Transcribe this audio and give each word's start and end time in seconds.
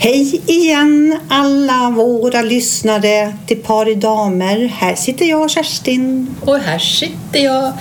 Hej 0.00 0.42
igen 0.46 1.18
alla 1.28 1.90
våra 1.90 2.42
lyssnare 2.42 3.36
till 3.46 3.62
Par 3.62 3.88
i 3.88 3.94
damer. 3.94 4.66
Här 4.68 4.94
sitter 4.94 5.26
jag 5.26 5.50
Kerstin. 5.50 6.34
Och 6.40 6.58
här 6.58 6.78
sitter 6.78 7.38
jag. 7.44 7.72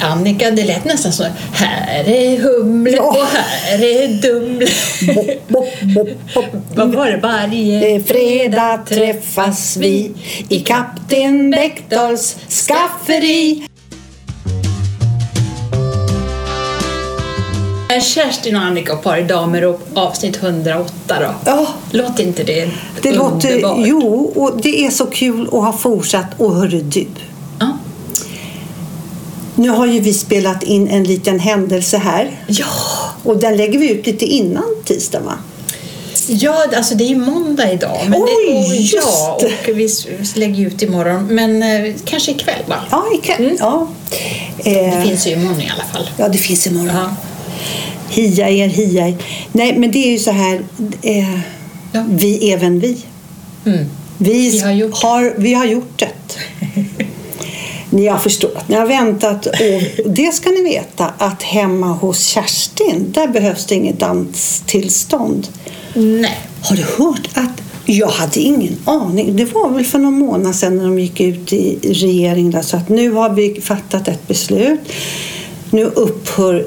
Annika, 0.00 0.50
det 0.50 0.64
lät 0.64 0.84
nästan 0.84 1.12
så. 1.12 1.24
Här 1.52 2.08
är 2.08 2.38
Humle 2.38 2.96
Ja. 2.96 3.02
och 3.02 3.26
här 3.26 3.84
är 3.84 4.08
Dumle. 4.22 4.66
Vad 6.74 6.94
var 6.94 7.06
det? 7.10 7.16
Varje 7.16 8.02
Fredag 8.02 8.78
träffas 8.88 9.76
vi 9.76 10.12
i 10.48 10.60
Kapten 10.60 11.50
Bäckdals 11.50 12.36
skafferi. 12.48 13.67
Här 17.98 18.04
Kerstin 18.04 18.56
och 18.56 18.62
Annika 18.62 18.92
och 18.92 19.02
Par 19.02 19.16
i 19.18 19.22
damer 19.22 19.64
och 19.64 19.80
avsnitt 19.94 20.36
108 20.42 20.92
då. 21.08 21.34
Ja, 21.44 21.66
Låter 21.90 22.22
inte 22.24 22.42
det 22.44 22.70
det 23.02 23.12
låter... 23.12 23.50
underbart? 23.54 23.76
Jo, 23.80 24.32
och 24.36 24.60
det 24.62 24.86
är 24.86 24.90
så 24.90 25.06
kul 25.06 25.46
att 25.46 25.52
ha 25.52 25.72
fortsatt. 25.72 26.26
Och 26.36 26.54
hörru 26.54 26.80
du, 26.82 27.06
Ja. 27.60 27.78
nu 29.54 29.68
har 29.68 29.86
ju 29.86 30.00
vi 30.00 30.14
spelat 30.14 30.62
in 30.62 30.88
en 30.88 31.04
liten 31.04 31.38
händelse 31.40 31.96
här. 31.98 32.40
ja. 32.46 32.66
Och 33.24 33.36
den 33.36 33.56
lägger 33.56 33.78
vi 33.78 33.90
ut 33.92 34.06
lite 34.06 34.24
innan 34.24 34.64
tisdag 34.84 35.20
va? 35.20 35.34
Ja, 36.30 36.64
alltså 36.76 36.94
det 36.94 37.04
är 37.04 37.08
ju 37.08 37.16
måndag 37.16 37.72
idag. 37.72 37.98
Men 38.08 38.22
Oj, 38.22 38.90
det, 38.92 38.98
och, 38.98 39.04
ja, 39.04 39.38
och 39.68 39.78
vi 39.78 39.88
lägger 40.34 40.66
ut 40.66 40.82
imorgon. 40.82 41.26
Men 41.26 41.62
eh, 41.62 41.94
kanske 42.04 42.30
ikväll 42.30 42.62
va? 42.66 42.76
Ja, 42.90 43.04
ikväll. 43.14 43.56
Ja. 43.58 43.86
Det 44.64 44.84
Eh, 44.84 45.02
finns 45.02 45.26
ju 45.26 45.30
imorgon 45.30 45.60
i 45.60 45.70
alla 45.74 45.84
fall. 45.92 46.10
ja, 46.16 46.28
det 46.28 46.38
finns 46.38 46.66
imorgon. 46.66 46.90
Ja. 46.94 47.10
Hia 48.10 48.48
er, 48.48 48.68
hia 48.68 49.08
er. 49.08 49.14
Nej, 49.52 49.78
men 49.78 49.90
det 49.90 49.98
är 49.98 50.10
ju 50.10 50.18
så 50.18 50.30
här. 50.30 50.60
Eh, 51.02 51.40
Ja. 51.92 52.04
Vi, 52.10 52.52
även 52.52 52.80
vi. 52.80 52.98
Mm. 53.66 53.84
Vi, 54.18 54.50
Vi 54.50 54.60
har 54.60 54.72
gjort 54.72 55.02
har, 55.02 55.34
vi 55.36 55.54
har 55.54 55.64
gjort 55.64 55.98
det. 55.98 56.08
Ni 57.90 58.06
har 58.06 58.18
förstått. 58.18 58.68
Ni 58.68 58.76
har 58.76 58.86
väntat. 58.86 59.46
Och 59.46 60.10
det 60.10 60.34
ska 60.34 60.50
ni 60.50 60.62
veta 60.62 61.12
att 61.18 61.42
hemma 61.42 61.86
hos 61.86 62.26
Kerstin, 62.26 63.12
där 63.12 63.28
behövs 63.28 63.66
det 63.66 63.74
inget 63.74 63.98
danstillstånd. 63.98 65.48
Nej. 65.94 66.38
Har 66.62 66.76
du 66.76 66.82
hört 66.82 67.28
att 67.34 67.62
jag 67.84 68.08
hade 68.08 68.40
ingen 68.40 68.76
aning. 68.84 69.36
Det 69.36 69.44
var 69.44 69.70
väl 69.70 69.84
för 69.84 69.98
någon 69.98 70.18
månad 70.18 70.54
sedan 70.56 70.76
när 70.76 70.84
de 70.84 70.98
gick 70.98 71.20
ut 71.20 71.52
i 71.52 71.78
regeringen 71.82 72.50
där, 72.50 72.62
så 72.62 72.76
att 72.76 72.88
nu 72.88 73.10
har 73.10 73.30
vi 73.30 73.60
fattat 73.60 74.08
ett 74.08 74.28
beslut. 74.28 74.80
Nu 75.70 75.84
upphör 75.84 76.66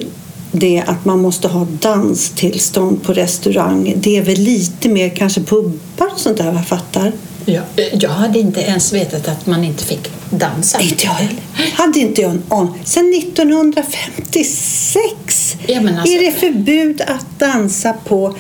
det 0.52 0.84
att 0.88 1.06
man 1.06 1.20
måste 1.20 1.48
ha 1.48 1.68
danstillstånd 1.80 3.04
på 3.04 3.14
restaurang. 3.14 3.94
Det 3.98 4.18
är 4.18 4.22
väl 4.22 4.40
lite 4.40 4.90
mer 4.90 5.10
kanske 5.10 5.42
pubbar 5.42 6.08
och 6.14 6.20
sånt 6.20 6.38
där 6.38 6.46
vad 6.46 6.56
jag 6.56 6.68
fattar. 6.68 7.12
Ja, 7.46 7.62
jag 7.94 8.10
hade 8.10 8.40
inte 8.40 8.62
ens 8.62 8.94
vetat 8.94 9.28
att 9.28 9.46
man 9.46 9.64
inte 9.64 9.84
fick 9.84 10.10
dansa. 10.30 10.82
Inte 10.82 11.06
jag 11.06 11.12
heller. 11.12 11.42
Hade 11.74 12.00
inte 12.00 12.22
jag 12.22 12.32
en 12.32 12.44
aning. 12.48 12.74
Sen 12.84 13.14
1956 13.14 15.58
Ja, 15.68 15.80
alltså- 15.80 16.14
är 16.14 16.26
det 16.26 16.32
förbud 16.32 17.02
att 17.02 17.40
dansa 17.40 17.94
på 17.94 18.36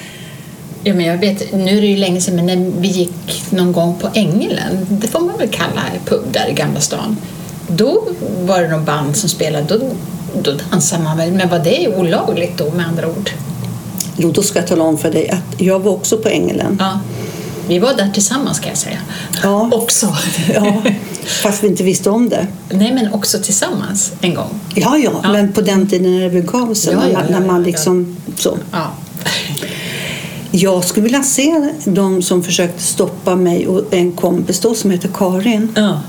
Ja, 0.84 0.94
men 0.94 1.06
jag 1.06 1.18
vet, 1.18 1.54
nu 1.54 1.78
är 1.78 1.82
det 1.82 1.88
ju 1.88 1.98
länge 1.98 2.22
sedan, 2.22 2.36
men 2.36 2.46
när 2.46 2.72
vi 2.82 2.88
gick 2.88 3.44
någon 3.50 3.72
gång 3.72 3.96
på 4.02 4.10
Ängelen, 4.14 4.88
det 4.90 5.08
får 5.08 5.20
man 5.20 5.38
väl 5.38 5.50
kalla 5.50 5.82
pub 6.06 6.24
där 6.32 6.50
i 6.50 6.54
Gamla 6.54 6.80
stan, 6.80 7.18
då 7.68 8.04
var 8.42 8.62
det 8.62 8.68
någon 8.68 8.86
band 8.86 9.18
som 9.18 9.30
spelade, 9.30 9.78
då, 9.78 9.90
då 10.44 10.52
dansade 10.72 11.04
man 11.04 11.18
väl, 11.18 11.32
men 11.32 11.50
var 11.50 11.60
det 11.60 11.96
olagligt 11.98 12.58
då 12.58 12.72
med 12.72 12.88
andra 12.88 13.08
ord? 13.08 13.30
Jo, 14.18 14.32
då 14.32 14.44
ska 14.44 14.60
jag 14.60 14.68
tala 14.68 14.84
om 14.84 14.98
för 14.98 15.12
dig 15.12 15.30
att 15.30 15.62
jag 15.62 15.80
var 15.80 15.92
också 15.92 16.18
på 16.18 16.30
Ängelen. 16.30 16.78
Ja. 16.80 17.00
Vi 17.68 17.80
var 17.80 17.94
där 17.94 18.10
tillsammans 18.14 18.60
kan 18.60 18.70
jag 18.70 18.78
säga. 18.78 18.98
Ja. 19.44 19.70
Också. 19.72 20.16
Ja, 20.54 20.82
fast 21.44 21.64
vi 21.64 21.68
inte 21.68 21.84
visste 21.84 22.10
om 22.10 22.30
det. 22.30 22.48
Nej, 22.70 22.94
men 22.94 23.14
också 23.14 23.40
tillsammans 23.40 24.12
en 24.22 24.34
gång. 24.34 24.60
Ja, 24.76 24.98
ja, 24.98 25.12
Ja. 25.24 25.32
men 25.32 25.54
på 25.54 25.62
den 25.62 25.88
tiden 25.88 26.12
när 26.18 26.24
det 26.24 26.30
begav 26.30 26.74
sig, 26.74 26.94
Ja, 26.94 27.02
ja, 27.14 27.20
när 27.30 27.48
man 27.48 27.64
liksom 27.64 28.18
så. 28.38 28.58
Ja. 28.72 28.88
Jag 30.52 30.84
skulle 30.86 31.04
vilja 31.04 31.24
se 31.24 31.70
de 31.86 32.22
som 32.22 32.44
försökte 32.44 32.84
stoppa 32.84 33.36
mig 33.36 33.68
och 33.68 33.94
en 33.94 34.12
kompis 34.12 34.60
då 34.60 34.76
som 34.76 34.92
heter 34.92 35.10
Karin. 35.14 35.72
ja. 35.76 36.00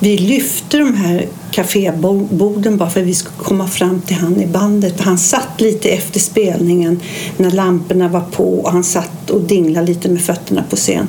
Vi 0.00 0.18
lyfte 0.18 0.78
de 0.78 0.94
här 0.94 1.26
kaféborden 1.50 2.76
bara 2.76 2.90
för 2.90 3.00
att 3.00 3.06
vi 3.06 3.14
skulle 3.14 3.36
komma 3.36 3.68
fram 3.68 4.00
till 4.00 4.16
han 4.16 4.40
i 4.40 4.46
bandet. 4.46 5.00
Han 5.00 5.18
satt 5.18 5.60
lite 5.60 5.88
efter 5.88 6.20
spelningen 6.20 7.00
när 7.36 7.50
lamporna 7.50 8.08
var 8.08 8.20
på 8.20 8.58
och 8.58 8.72
han 8.72 8.84
satt 8.84 9.30
och 9.30 9.40
dinglade 9.40 9.86
lite 9.86 10.08
med 10.08 10.22
fötterna 10.22 10.64
på 10.70 10.76
scen. 10.76 11.08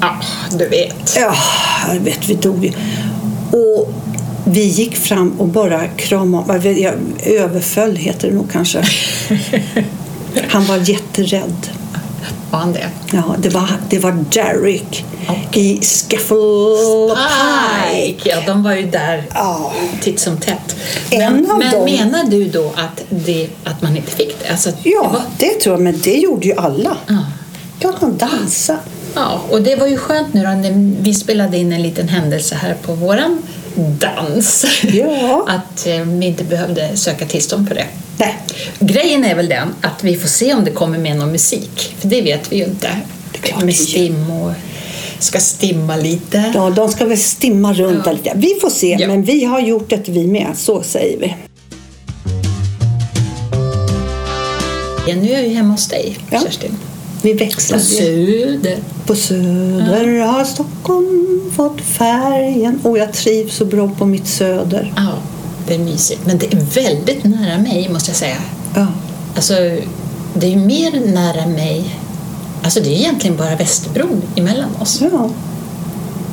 ja, 0.00 0.20
du 0.58 0.68
vet. 0.68 1.16
Ja, 1.16 1.34
jag 1.94 2.00
vet, 2.00 2.28
vi 2.28 2.34
dog 2.34 2.64
ju. 2.64 2.72
Och 3.50 3.92
vi 4.44 4.64
gick 4.64 4.96
fram 4.96 5.40
och 5.40 5.48
bara 5.48 5.88
kramade 5.88 6.72
jag 6.72 6.94
Överföll 7.24 7.96
heter 7.96 8.28
det 8.28 8.34
nog 8.34 8.50
kanske. 8.52 8.84
Han 10.48 10.64
var 10.66 10.90
jätterädd. 10.90 11.68
Var 12.54 12.60
han 12.60 12.72
det? 12.72 12.88
Ja, 13.12 13.34
det 13.38 13.48
var, 13.48 13.68
det 13.90 13.98
var 13.98 14.24
Derek 14.32 15.04
i 15.52 15.78
Scuffle 15.82 17.16
Pike. 17.92 18.28
Ja, 18.30 18.36
de 18.46 18.62
var 18.62 18.72
ju 18.74 18.86
där 18.90 19.24
Ja. 19.34 19.72
titt 20.00 20.20
som 20.20 20.36
tätt. 20.38 20.76
En 21.10 21.34
Men, 21.34 21.58
men 21.58 21.72
dem- 21.72 21.84
menar 21.84 22.24
du 22.24 22.44
då 22.44 22.66
att, 22.76 23.04
det, 23.10 23.48
att 23.64 23.82
man 23.82 23.96
inte 23.96 24.10
fick 24.10 24.40
det? 24.42 24.50
Alltså, 24.50 24.68
att 24.68 24.84
det 24.84 24.90
Ja, 24.90 25.08
var, 25.12 25.22
det 25.38 25.60
tror 25.60 25.74
jag, 25.74 25.82
men 25.82 26.00
det 26.04 26.14
gjorde 26.14 26.46
ju 26.46 26.54
alla. 26.56 26.96
Ja. 27.06 27.14
Ja, 27.80 27.92
han 28.00 28.16
dansade. 28.16 28.78
ja, 29.14 29.40
och 29.50 29.62
det 29.62 29.76
var 29.76 29.86
ju 29.86 29.96
skönt 29.96 30.34
nu 30.34 30.42
då 30.42 30.48
när 30.48 31.02
vi 31.02 31.14
spelade 31.14 31.58
in 31.58 31.72
en 31.72 31.82
liten 31.82 32.08
händelse 32.08 32.54
här 32.54 32.74
på 32.82 32.92
våran 32.94 33.38
dans. 33.76 34.64
Ja. 34.92 35.44
att 35.48 35.86
eh, 35.86 36.00
vi 36.00 36.26
inte 36.26 36.44
behövde 36.44 36.96
söka 36.96 37.26
tillstånd 37.26 37.68
för 37.68 37.74
det. 37.74 37.86
Nej, 38.18 38.34
Grejen 38.80 39.24
är 39.24 39.34
väl 39.34 39.48
den 39.48 39.74
att 39.80 40.04
vi 40.04 40.16
får 40.16 40.28
se 40.28 40.54
om 40.54 40.64
det 40.64 40.70
kommer 40.70 40.98
med 40.98 41.16
någon 41.16 41.32
musik. 41.32 41.94
För 41.98 42.08
det 42.08 42.22
vet 42.22 42.52
vi 42.52 42.56
ju 42.56 42.64
inte. 42.64 42.88
Det 43.32 43.38
är 43.38 43.42
klart 43.42 43.58
med 43.60 43.66
vi 43.66 43.72
stim 43.72 44.30
och 44.30 44.52
ska 45.18 45.40
stimma 45.40 45.96
lite. 45.96 46.52
ja, 46.54 46.70
de 46.70 46.88
ska 46.88 47.04
väl 47.04 47.18
stimma 47.18 47.72
runt 47.72 48.02
Ja. 48.06 48.12
lite. 48.12 48.32
Vi 48.36 48.54
får 48.60 48.70
se, 48.70 48.96
Ja. 49.00 49.06
men 49.08 49.22
vi 49.22 49.44
har 49.44 49.60
gjort 49.60 49.90
det 49.90 50.08
vi 50.08 50.26
med. 50.26 50.46
Så 50.56 50.82
säger 50.82 51.18
vi. 51.18 51.34
Ja, 55.06 55.14
nu 55.16 55.32
är 55.32 55.42
ju 55.42 55.54
hemma 55.54 55.70
hos 55.72 55.88
dig, 55.88 56.18
Ja. 56.30 56.40
Kerstin. 56.40 56.76
Vi 57.24 57.32
På 57.32 57.44
växlar. 57.44 57.78
Söder. 57.78 58.78
På 59.06 59.14
Söder 59.14 60.20
har 60.20 60.44
Stockholm 60.44 61.40
fått 61.56 61.80
färgen. 61.80 62.80
Och 62.82 62.98
jag 62.98 63.12
trivs 63.12 63.54
så 63.54 63.64
bra 63.64 63.90
på 63.98 64.06
mitt 64.06 64.26
Söder. 64.26 64.92
Ja, 64.96 65.12
det 65.66 65.74
är 65.74 65.78
mysigt. 65.78 66.20
Men 66.26 66.38
det 66.38 66.52
är 66.52 66.60
väldigt 66.60 67.24
nära 67.24 67.58
mig, 67.58 67.88
måste 67.92 68.10
jag 68.10 68.16
säga. 68.16 68.36
Ja. 68.74 68.86
Alltså, 69.34 69.54
det 70.34 70.52
är 70.52 70.56
mer 70.56 71.12
nära 71.12 71.46
mig. 71.46 71.84
Alltså, 72.62 72.80
det 72.80 72.88
är 72.88 72.98
egentligen 72.98 73.36
bara 73.36 73.56
Västerbron 73.56 74.22
emellan 74.36 74.76
oss. 74.80 75.00
Ja. 75.12 75.30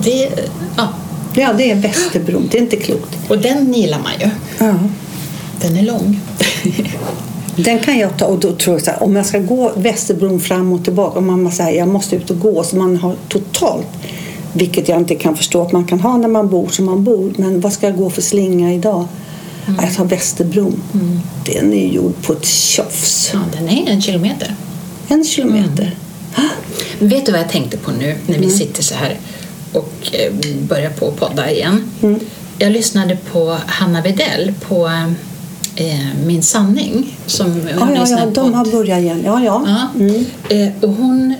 Det, 0.03 0.29
ja, 0.78 0.88
ja, 1.35 1.53
det 1.58 1.72
är 1.72 1.75
Västerbron. 1.75 2.47
Det 2.52 2.58
är 2.58 2.62
inte 2.62 2.78
klokt. 2.78 3.18
och 3.28 3.38
den 3.38 3.73
gillar 3.73 4.00
man 4.00 4.12
ju. 4.19 4.29
Ja. 4.66 4.75
Den 5.62 5.78
är 5.78 5.84
lång. 5.84 6.19
Den 7.64 7.80
kan 7.80 7.98
jag 8.00 8.18
ta 8.18 8.26
och 8.26 8.40
då 8.40 8.52
tror 8.52 8.76
jag 8.76 8.84
så 8.86 8.92
här, 8.92 9.04
om 9.04 9.16
jag 9.16 9.26
ska 9.26 9.40
gå 9.40 9.72
Västerbron 9.76 10.40
fram 10.40 10.74
och 10.74 10.84
tillbaka 10.84 11.20
om 11.20 11.26
man 11.44 11.52
säger 11.52 11.80
jag 11.80 11.88
måste 11.88 12.16
ut 12.16 12.30
och 12.30 12.40
gå 12.40 12.64
så 12.64 12.76
man 12.76 12.98
har 12.98 13.16
totalt 13.30 13.88
vilket 14.54 14.90
jag 14.90 14.98
inte 15.00 15.16
kan 15.16 15.36
förstå 15.38 15.62
att 15.62 15.72
man 15.72 15.86
kan 15.86 16.00
ha 16.00 16.18
när 16.18 16.28
man 16.28 16.50
bor 16.50 16.68
som 16.68 16.86
man 16.86 17.04
bor 17.04 17.34
men 17.38 17.60
vad 17.62 17.74
ska 17.74 17.86
jag 17.88 17.98
gå 17.98 18.10
för 18.10 18.22
slinga 18.22 18.74
idag? 18.74 19.08
Ja, 19.66 19.74
Jag 19.82 19.96
tar 19.96 20.06
Västerbron. 20.06 20.82
Den 21.46 21.74
är 21.74 21.88
gjord 21.88 22.14
på 22.22 22.34
ett 22.34 22.46
tjofs. 22.46 23.30
Ja, 23.34 23.40
den 23.60 23.70
är 23.70 23.90
en 23.92 24.02
kilometer. 24.02 24.56
En 25.08 25.24
kilometer. 25.26 25.96
Vet 27.00 27.26
du 27.26 27.32
vad 27.32 27.41
jag 27.41 27.50
tänkte 27.50 27.78
på 27.78 27.91
nu 27.91 28.16
när 28.28 28.35
Mm. 28.35 28.47
vi 28.50 28.56
sitter 28.56 28.84
så 28.84 28.96
här 28.96 29.20
och 29.74 29.94
eh, 30.12 30.34
börjar 30.62 30.90
på 30.90 31.08
att 31.08 31.16
podda 31.20 31.52
igen? 31.52 31.84
Mm. 32.02 32.20
Jag 32.58 32.72
lyssnade 32.72 33.18
på 33.32 33.58
Hanna 33.66 34.02
Widell 34.02 34.53
på 34.68 34.88
eh, 34.88 35.12
Min 36.26 36.44
sanning. 36.44 37.18
Som 37.26 37.62
Ja, 37.79 37.94
ja, 37.96 38.08
ja, 38.09 38.26
de 38.26 38.53
har 38.53 38.66
börjat 38.66 39.00
igen. 39.00 39.22
Ja, 39.26 39.44
ja. 39.44 39.64
Ja. 39.68 40.00
Mm. 40.00 40.26
Eh, 40.50 40.84
och 40.84 40.90
hon 40.96 41.35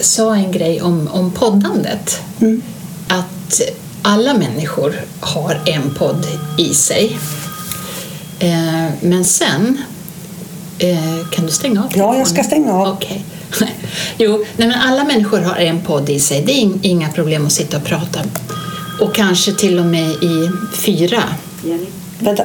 sa 0.00 0.36
en 0.36 0.52
grej 0.52 0.82
om, 0.82 1.08
om 1.12 1.30
poddandet. 1.30 2.20
Mm. 2.40 2.62
Att 3.08 3.60
alla 4.02 4.34
människor 4.34 4.94
har 5.20 5.60
en 5.66 5.94
podd 5.94 6.26
i 6.58 6.74
sig. 6.74 7.18
Eh, 8.38 8.84
men 9.00 9.24
sen... 9.24 9.78
Eh, 10.78 11.28
kan 11.32 11.46
du 11.46 11.52
stänga 11.52 11.84
av? 11.84 11.92
Ja, 11.94 12.18
jag 12.18 12.26
ska 12.28 12.42
stänga 12.42 12.72
av. 12.72 12.88
Okej. 12.88 13.24
jo, 14.18 14.44
nej, 14.56 14.68
men 14.68 14.72
alla 14.80 15.04
människor 15.04 15.40
har 15.40 15.56
en 15.56 15.80
podd 15.80 16.10
i 16.10 16.20
sig. 16.20 16.42
Det 16.46 16.52
är 16.52 16.64
ing- 16.64 16.78
inga 16.82 17.08
problem 17.08 17.46
att 17.46 17.52
sitta 17.52 17.76
och 17.76 17.84
prata. 17.84 18.20
Och 19.00 19.14
kanske 19.14 19.52
till 19.52 19.78
och 19.78 19.86
med 19.86 20.10
i 20.10 20.50
fyra 20.74 21.22
Vänta 22.18 22.44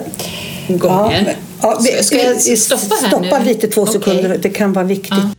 gånger. 0.67 1.25
Ja, 1.27 1.33
ja, 1.61 1.81
vi, 1.83 2.03
Ska 2.03 2.17
jag 2.17 2.57
stoppa 2.57 2.95
här 3.01 3.07
Stoppa 3.07 3.39
nu? 3.39 3.45
lite 3.45 3.67
två 3.67 3.81
okay. 3.81 3.93
sekunder, 3.93 4.37
det 4.41 4.49
kan 4.49 4.73
vara 4.73 4.85
viktigt. 4.85 5.11
Ja. 5.11 5.29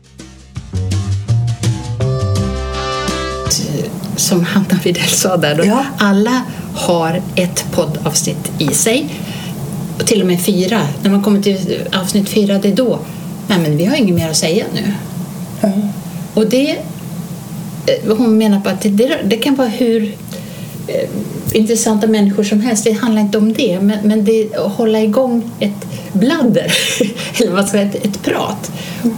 Som 4.16 4.44
Hanna 4.44 4.78
Widell 4.84 5.08
sa 5.08 5.36
där, 5.36 5.54
då, 5.54 5.64
ja. 5.64 5.84
alla 5.98 6.42
har 6.74 7.22
ett 7.34 7.64
poddavsnitt 7.72 8.52
i 8.58 8.68
sig. 8.68 9.20
Och 9.98 10.06
till 10.06 10.20
och 10.20 10.26
med 10.26 10.44
fyra. 10.44 10.80
När 11.02 11.10
man 11.10 11.22
kommer 11.22 11.42
till 11.42 11.82
avsnitt 11.92 12.28
fyra, 12.28 12.58
det 12.58 12.68
är 12.68 12.76
då 12.76 12.98
Nej, 13.46 13.58
men 13.58 13.76
vi 13.76 13.84
har 13.84 13.96
inget 13.96 14.14
mer 14.14 14.30
att 14.30 14.36
säga 14.36 14.64
nu. 14.74 14.92
Mm. 15.60 15.88
Och 16.34 16.46
det, 16.46 16.70
eh, 17.86 18.16
hon 18.16 18.38
menar 18.38 18.60
på 18.60 18.68
att 18.68 18.82
det, 18.82 19.18
det, 19.24 19.36
kan 19.36 19.54
vara 19.54 19.68
hur 19.68 20.14
eh, 20.86 21.08
intressanta 21.52 22.06
människor 22.06 22.44
som 22.44 22.60
helst. 22.60 22.84
Det 22.84 22.92
handlar 22.92 23.22
inte 23.22 23.38
om 23.38 23.52
det, 23.52 23.80
men, 23.80 23.98
men 24.02 24.24
det 24.24 24.42
är 24.42 24.66
att 24.66 24.72
hålla 24.72 25.00
igång 25.00 25.50
ett 25.60 25.86
bladder, 26.12 26.74
eller 27.40 27.52
vad 27.52 27.68
ska 27.68 27.78
jag 27.78 27.92
säga, 27.92 28.02
ett, 28.02 28.06
ett 28.06 28.22
prat. 28.22 28.70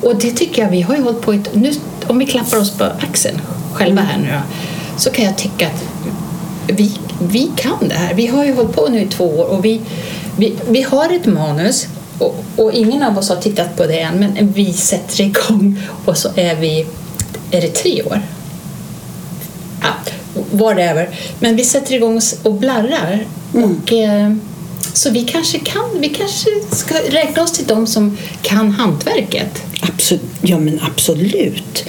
Och 0.03 0.17
det 0.17 0.31
tycker 0.31 0.63
jag 0.63 0.71
vi 0.71 0.83
har 0.83 0.97
ju 0.97 1.03
hållit 1.03 1.21
på 1.21 1.33
ett, 1.33 1.55
nu, 1.55 1.73
om 2.07 2.19
vi 2.19 2.27
klappar 2.27 2.57
oss 2.57 2.71
på 2.71 2.85
axeln 2.85 3.41
själva 3.73 4.03
här 4.03 4.19
nu 4.19 4.29
då, 4.29 4.41
så 4.97 5.11
kan 5.11 5.25
jag 5.25 5.37
tycka 5.39 5.67
att 5.67 5.85
vi, 6.67 6.99
vi 7.21 7.51
kan 7.57 7.89
det 7.89 7.95
här. 7.95 8.15
Vi 8.15 8.27
har 8.27 8.45
ju 8.45 8.55
hållit 8.55 8.73
på 8.73 8.89
nu 8.89 9.01
i 9.03 9.07
två 9.07 9.25
år 9.25 9.45
och 9.45 9.65
vi, 9.65 9.81
vi, 10.37 10.55
vi 10.69 10.83
har 10.83 11.13
ett 11.13 11.27
manus 11.27 11.89
och, 12.19 12.45
och 12.57 12.73
ingen 12.73 13.03
av 13.03 13.19
oss 13.19 13.29
har 13.29 13.37
tittat 13.37 13.77
på 13.77 13.87
det 13.87 14.01
än 14.01 14.19
men 14.19 14.53
vi 14.53 14.73
sätter 14.73 15.21
igång 15.21 15.83
och 16.05 16.17
så 16.17 16.29
är 16.35 16.57
vi, 16.57 16.87
är 17.51 17.61
det 17.61 17.69
tre 17.69 18.03
år? 18.03 18.23
Ja, 19.83 19.89
whatever. 20.51 21.09
Men 21.41 21.57
vi 21.57 21.65
sätter 21.65 21.95
igång 21.95 22.21
och 22.43 22.55
blarrar. 22.55 23.27
Och, 23.53 23.93
eh, 23.93 24.35
så 24.93 25.11
vi 25.11 25.23
kanske 25.23 25.59
kan, 25.59 26.01
vi 26.01 26.09
kanske 26.09 26.51
ska 26.71 26.95
räkna 26.95 27.43
oss 27.43 27.53
till 27.53 27.67
de 27.67 27.87
som 27.87 28.19
kan 28.43 28.71
hantverket. 28.71 29.63
Absolut. 29.83 30.23
Ja, 30.43 30.59
men 30.59 30.81
absolut. 30.83 31.85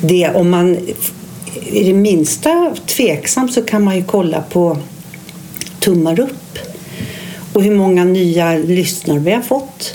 Det, 0.00 0.28
om 0.28 0.50
man 0.50 0.76
är 1.72 1.84
det 1.84 1.92
minsta 1.92 2.74
tveksam 2.86 3.48
så 3.48 3.62
kan 3.62 3.84
man 3.84 3.96
ju 3.96 4.04
kolla 4.04 4.40
på 4.40 4.78
tummar 5.80 6.20
upp 6.20 6.58
och 7.52 7.62
hur 7.62 7.74
många 7.74 8.04
nya 8.04 8.58
lyssnare 8.58 9.18
vi 9.18 9.32
har 9.32 9.42
fått. 9.42 9.94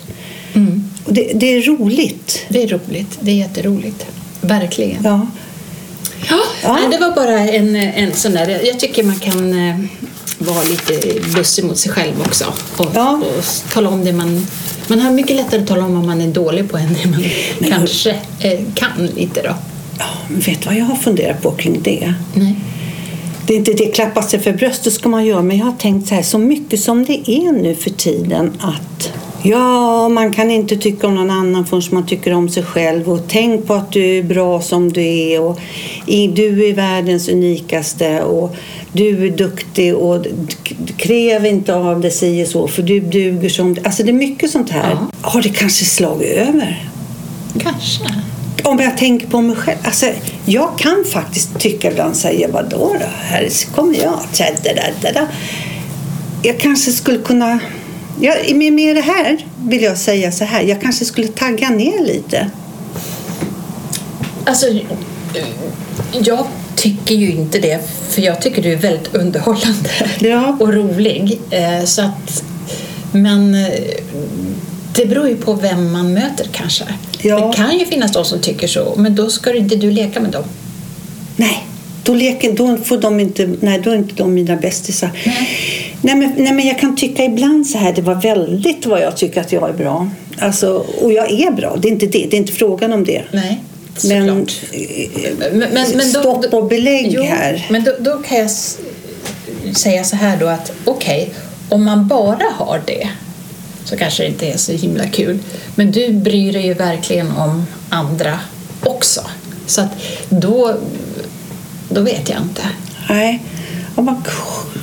Och 1.06 1.14
det, 1.14 1.32
det 1.36 1.54
är 1.54 1.62
roligt. 1.62 2.46
Det 2.50 2.64
är 2.64 2.68
roligt, 2.68 3.18
det 3.20 3.32
är 3.32 3.36
jätteroligt. 3.36 4.06
Verkligen. 4.42 5.04
Ja. 5.04 5.28
Ja. 6.64 6.74
Nej, 6.74 6.88
det 6.92 6.98
var 6.98 7.16
bara 7.16 7.40
en, 7.40 7.76
en 7.76 8.14
sån 8.14 8.32
där... 8.34 8.62
Jag 8.66 8.80
tycker 8.80 9.04
man 9.04 9.16
kan 9.20 9.68
eh, 9.70 9.76
vara 10.38 10.64
lite 10.64 11.20
bussig 11.36 11.66
mot 11.66 11.78
sig 11.78 11.92
själv 11.92 12.22
också. 12.26 12.46
Och, 12.78 12.88
Ja. 12.96 13.22
och 13.38 13.44
tala 13.74 13.90
om 13.90 14.06
det 14.06 14.14
man... 14.14 14.48
Man 14.88 15.00
har 15.00 15.12
mycket 15.12 15.36
lättare 15.36 15.62
att 15.62 15.68
tala 15.68 15.86
om 15.86 15.96
vad 15.96 16.06
man 16.06 16.22
är 16.22 16.28
dålig 16.28 16.70
på 16.72 16.78
än 16.78 16.96
det 17.04 17.10
man 17.10 17.24
kanske 17.70 18.12
eh, 18.40 18.60
kan 18.76 19.06
lite 19.16 19.42
då. 19.42 19.56
ja, 20.00 20.06
men 20.28 20.40
vet 20.40 20.62
du 20.62 20.66
vad 20.66 20.76
jag 20.78 20.86
har 20.86 20.96
funderat 20.96 21.42
på 21.42 21.52
kring 21.52 21.82
det? 21.84 22.14
Nej. 22.34 22.56
Det 23.48 23.54
är 23.54 23.58
inte 23.58 23.74
det 23.74 23.86
klappa 23.86 24.22
sig 24.22 24.40
för 24.40 24.54
bröstet 24.54 24.94
ska 24.94 25.10
man 25.10 25.26
göra, 25.26 25.42
men 25.42 25.58
jag 25.58 25.66
har 25.66 25.74
tänkt 25.74 26.08
så 26.08 26.16
här, 26.16 26.22
så 26.24 26.38
mycket 26.38 26.80
som 26.80 27.06
det 27.06 27.32
är 27.32 27.52
nu 27.52 27.76
för 27.76 27.90
tiden 27.90 28.52
att 28.60 29.12
ja, 29.44 30.10
man 30.10 30.32
kan 30.32 30.52
inte 30.52 30.78
tycka 30.78 31.08
om 31.08 31.16
någon 31.16 31.30
annan 31.30 31.66
förrän 31.66 31.84
man 31.92 32.06
tycker 32.06 32.34
om 32.34 32.50
sig 32.50 32.64
själv 32.64 33.10
och 33.10 33.20
tänk 33.28 33.68
på 33.68 33.74
att 33.74 33.92
du 33.92 34.18
är 34.18 34.24
bra 34.24 34.62
som 34.62 34.94
du 34.94 35.02
är 35.02 35.42
och 35.42 35.60
du 36.06 36.70
är 36.70 36.74
världens 36.74 37.30
unikaste 37.30 38.22
och 38.22 38.56
du 38.92 39.28
är 39.28 39.30
duktig 39.30 39.96
och 39.96 40.26
kräv 40.98 41.46
inte 41.46 41.76
av 41.76 42.02
dig 42.02 42.12
si 42.12 42.46
så 42.46 42.68
för 42.68 42.82
du 42.82 43.00
duger 43.00 43.50
som 43.50 43.78
Alltså 43.84 44.04
det 44.04 44.12
är 44.12 44.14
mycket 44.14 44.52
sånt 44.52 44.70
här. 44.70 44.92
Ja. 44.92 45.08
Har 45.22 45.42
det 45.42 45.50
kanske 45.50 45.86
slagit 45.86 46.32
över? 46.32 46.90
Kanske. 47.60 48.04
Om 48.64 48.80
jag 48.80 48.98
tänker 48.98 49.28
på 49.28 49.42
mig 49.42 49.56
själv. 49.56 49.78
Alltså, 49.84 50.06
jag 50.46 50.78
kan 50.78 51.04
faktiskt 51.06 51.60
tycka 51.60 51.92
ibland 51.92 52.16
säga 52.16 52.48
vadå 52.52 52.96
då? 53.00 53.06
Här 53.22 53.72
kommer 53.76 53.98
jag. 53.98 54.20
Så 54.32 54.44
här. 54.44 55.28
Jag 56.44 56.60
kanske 56.60 56.92
skulle 56.92 57.18
kunna... 57.18 57.60
Ja, 58.20 58.34
med, 58.56 58.74
med 58.74 58.96
det 58.96 59.02
här 59.02 59.46
vill 59.68 59.82
jag 59.84 59.98
säga 59.98 60.32
så 60.32 60.44
här. 60.46 60.62
Jag 60.64 60.82
kanske 60.82 61.06
skulle 61.06 61.28
tagga 61.28 61.70
ner 61.70 62.06
lite. 62.06 62.50
Alltså, 64.46 64.66
jag 66.26 66.46
tycker 66.76 67.16
ju 67.16 67.32
inte 67.32 67.60
det, 67.60 67.80
för 68.10 68.22
jag 68.22 68.42
tycker 68.42 68.62
du 68.64 68.72
är 68.74 68.78
väldigt 68.78 69.16
underhållande 69.16 69.90
Ja. 70.20 70.58
och 70.60 70.74
rolig. 70.74 71.40
Eh, 71.50 71.84
Så 71.86 72.02
att, 72.02 72.44
men 73.12 73.56
eh, 73.56 73.68
det 74.96 75.06
beror 75.06 75.28
ju 75.30 75.36
på 75.36 75.54
vem 75.54 75.92
man 75.92 76.14
möter 76.14 76.48
kanske. 76.52 76.84
Ja. 77.22 77.48
Det 77.48 77.54
kan 77.58 77.80
ju 77.80 77.86
finnas 77.86 78.12
de 78.12 78.26
som 78.26 78.40
tycker 78.40 78.68
så, 78.68 78.94
men 78.98 79.16
då 79.16 79.30
ska 79.30 79.56
inte 79.56 79.76
du 79.76 79.92
leka 79.92 80.20
med 80.20 80.32
dem. 80.32 80.44
Nej, 81.36 81.68
då, 82.04 82.14
leker, 82.14 82.52
då 82.54 82.78
får 82.78 82.98
de 82.98 83.20
inte... 83.20 83.50
Nej, 83.60 83.82
då 83.84 83.90
är 83.92 83.96
inte 83.96 84.16
de 84.16 84.34
mina 84.34 84.56
bästisar. 84.56 85.10
Nej. 85.26 85.50
Nej, 86.06 86.16
men, 86.16 86.34
nej, 86.38 86.54
men 86.54 86.68
jag 86.68 86.80
kan 86.80 86.96
tycka 86.96 87.24
ibland 87.24 87.68
så 87.68 87.78
här, 87.78 87.94
det 87.94 88.02
var 88.02 88.16
väldigt 88.16 88.86
vad 88.86 89.02
jag 89.02 89.18
tycker 89.18 89.42
att 89.42 89.52
jag 89.52 89.70
är 89.70 89.74
bra. 89.74 90.10
Alltså, 90.40 90.86
och 91.02 91.14
jag 91.14 91.32
är 91.32 91.52
bra, 91.52 91.78
det 91.82 91.88
är 91.88 91.92
inte 91.92 92.06
det. 92.06 92.28
Det 92.32 92.38
är 92.38 92.40
inte 92.40 92.54
frågan 92.54 92.94
om 92.94 93.04
det. 93.04 93.24
Nej, 93.32 93.64
Men, 94.04 94.26
Men, 94.26 95.60
men, 95.60 95.92
men 95.96 96.02
stopp 96.02 96.54
och 96.54 96.68
belägg 96.68 97.12
jo, 97.12 97.24
här. 97.24 97.68
Men 97.70 97.84
då, 97.84 97.92
då 98.00 98.18
kan 98.18 98.38
jag 98.38 98.52
säga 99.76 100.04
så 100.04 100.16
här 100.16 100.38
då 100.38 100.48
att 100.48 100.72
okej, 100.86 101.30
om 101.70 101.86
man 101.86 102.08
bara 102.08 102.46
har 102.58 102.82
det 102.86 103.08
så 103.86 103.98
kanske 103.98 104.24
det 104.24 104.30
inte 104.30 104.48
är 104.48 104.58
så 104.58 104.72
himla 104.72 105.08
kul. 105.08 105.40
Men 105.76 105.92
du 105.92 106.14
bryr 106.14 106.54
dig 106.54 106.66
ju 106.66 106.74
verkligen 106.74 107.32
om 107.32 107.66
andra 107.90 108.40
också. 108.84 109.22
Så 109.66 109.82
att 109.82 109.92
då, 110.30 110.76
då 111.90 112.02
vet 112.02 112.30
jag 112.30 112.42
inte. 112.42 112.62
Nej, 113.10 113.44
ja, 113.96 114.02
vad 114.02 114.16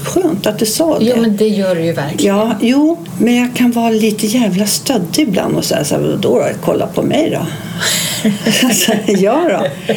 skönt 0.04 0.46
att 0.46 0.58
du 0.58 0.66
sa 0.66 0.98
det. 0.98 1.04
Jo, 1.04 1.16
men 1.20 1.36
det 1.36 1.48
gör 1.48 1.74
du 1.74 1.82
ju 1.82 1.92
verkligen. 1.92 2.36
Ja, 2.36 2.54
jo, 2.60 2.98
men 3.18 3.36
jag 3.36 3.54
kan 3.54 3.72
vara 3.72 3.90
lite 3.90 4.26
jävla 4.26 4.66
stöddig 4.66 5.28
ibland 5.28 5.56
och 5.56 5.64
säga 5.64 5.84
så 5.84 5.94
här, 5.94 6.02
då 6.02 6.16
då, 6.16 6.46
kolla 6.64 6.86
på 6.86 7.02
mig 7.02 7.30
då. 7.30 7.46
alltså, 8.66 8.92
ja 9.06 9.50
då. 9.50 9.92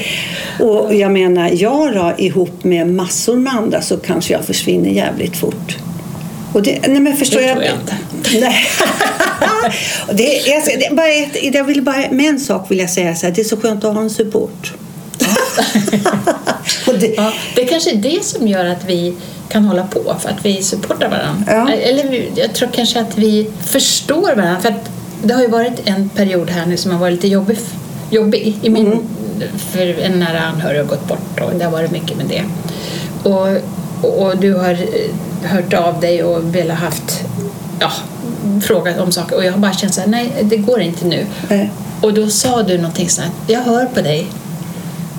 Och 0.66 0.96
jag 0.96 1.12
menar, 1.12 1.50
jag 1.54 1.94
då, 1.94 2.14
ihop 2.18 2.64
med 2.64 2.88
massor 2.88 3.36
med 3.36 3.54
andra 3.54 3.82
så 3.82 3.98
kanske 3.98 4.34
jag 4.34 4.46
försvinner 4.46 4.90
jävligt 4.90 5.38
fort. 5.38 5.78
Och 6.54 6.64
det, 6.64 6.88
nej 6.88 7.00
men 7.00 7.18
förstår 7.18 7.40
Det 7.40 7.46
jag, 7.46 7.56
tror 7.56 7.66
jag 7.66 7.76
inte. 7.76 7.96
Nej. 8.40 8.66
Och 10.08 10.16
det, 10.16 10.24
jag, 10.24 10.64
det 10.66 10.96
bara 10.96 11.08
ett, 11.08 11.56
jag 11.56 11.64
vill 11.64 11.82
bara, 11.82 12.12
med 12.12 12.30
en 12.30 12.40
sak 12.40 12.72
vill 12.72 12.80
jag 12.80 12.90
säga 12.90 13.16
så 13.16 13.26
här, 13.26 13.34
det 13.34 13.42
är 13.42 13.46
så 13.46 13.58
skönt 13.58 13.84
att 13.84 13.94
ha 13.94 14.02
en 14.02 14.10
support. 14.10 14.74
och 16.88 17.00
det, 17.00 17.14
Ja, 17.18 17.34
det 17.56 17.66
kanske 17.66 17.92
är 17.92 17.96
det 17.96 18.24
som 18.24 18.48
gör 18.48 18.66
att 18.66 18.86
vi 18.86 19.16
kan 19.50 19.66
hålla 19.66 19.88
på, 19.88 20.16
för 20.20 20.30
att 20.30 20.46
vi 20.46 20.64
supportar 20.64 21.10
varandra. 21.10 21.54
Ja. 21.54 21.70
Eller 21.72 22.30
jag 22.36 22.54
tror 22.54 22.70
kanske 22.74 23.02
att 23.02 23.18
vi 23.18 23.50
förstår 23.66 24.36
varandra. 24.36 24.60
För 24.62 24.70
att 24.70 24.90
det 25.24 25.34
har 25.34 25.42
ju 25.42 25.48
varit 25.48 25.82
en 25.86 26.10
period 26.10 26.50
här 26.50 26.66
nu 26.66 26.78
som 26.78 26.92
har 26.92 27.00
varit 27.00 27.14
lite 27.14 27.28
jobbig, 27.28 27.58
jobbig 28.10 28.60
i 28.62 28.70
min, 28.70 29.08
för 29.58 30.00
en 30.00 30.20
nära 30.20 30.40
anhörig 30.40 30.80
har 30.80 30.86
gått 30.86 31.08
bort 31.08 31.42
och 31.42 31.52
det 31.60 31.66
har 31.66 31.72
varit 31.72 31.92
mycket 31.92 32.18
med 32.18 32.26
det. 32.26 32.44
Och, 33.30 33.48
och 34.22 34.38
du 34.38 34.54
har 34.54 34.72
eh, 34.72 35.50
hört 35.50 35.74
av 35.74 36.00
dig 36.00 36.24
och 36.24 36.56
velat 36.56 36.78
haft, 36.78 37.24
ja, 37.80 37.92
frågat 38.62 39.00
om 39.00 39.12
saker 39.12 39.36
och 39.36 39.46
jag 39.46 39.52
har 39.52 39.60
bara 39.60 39.74
känt 39.74 39.94
så 39.94 40.02
här, 40.02 40.08
nej 40.08 40.34
det 40.42 40.58
går 40.58 40.82
inte 40.82 41.06
nu. 41.06 41.26
Nej. 41.50 41.72
Och 42.02 42.14
då 42.14 42.30
sa 42.30 42.64
du 42.64 42.78
någonting 42.78 43.10
sånt 43.10 43.28
här, 43.28 43.56
jag 43.56 43.62
hör 43.62 43.86
på 43.86 44.02
dig 44.02 44.28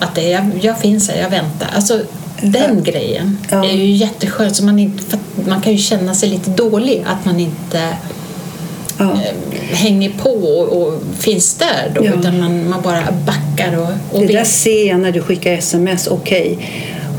att 0.00 0.14
det, 0.14 0.28
jag, 0.30 0.50
jag 0.62 0.78
finns 0.78 1.10
här, 1.10 1.20
jag 1.22 1.30
väntar. 1.30 1.68
Alltså 1.74 2.00
den 2.42 2.82
grejen 2.82 3.38
Ja. 3.50 3.64
är 3.64 3.72
ju 3.72 3.90
jätteskönt. 3.90 4.56
Så 4.56 4.64
man, 4.64 4.78
inte, 4.78 5.18
man 5.48 5.60
kan 5.60 5.72
ju 5.72 5.78
känna 5.78 6.14
sig 6.14 6.28
lite 6.28 6.50
dålig 6.50 7.04
att 7.06 7.24
man 7.24 7.40
inte 7.40 7.88
ja. 8.98 9.12
eh, 9.12 9.74
hänger 9.76 10.10
på 10.10 10.30
och, 10.30 10.82
och 10.82 11.00
finns 11.18 11.54
där 11.54 11.92
då, 11.94 12.04
Ja. 12.04 12.12
utan 12.20 12.40
man, 12.40 12.68
man 12.68 12.82
bara 12.82 13.02
backar 13.26 13.76
och, 13.78 13.88
och 14.12 14.20
Det 14.20 14.26
där 14.26 14.34
vet. 14.34 14.46
ser 14.48 14.88
jag 14.88 15.00
när 15.00 15.12
du 15.12 15.20
skickar 15.22 15.52
sms. 15.52 16.06
Okej, 16.06 16.58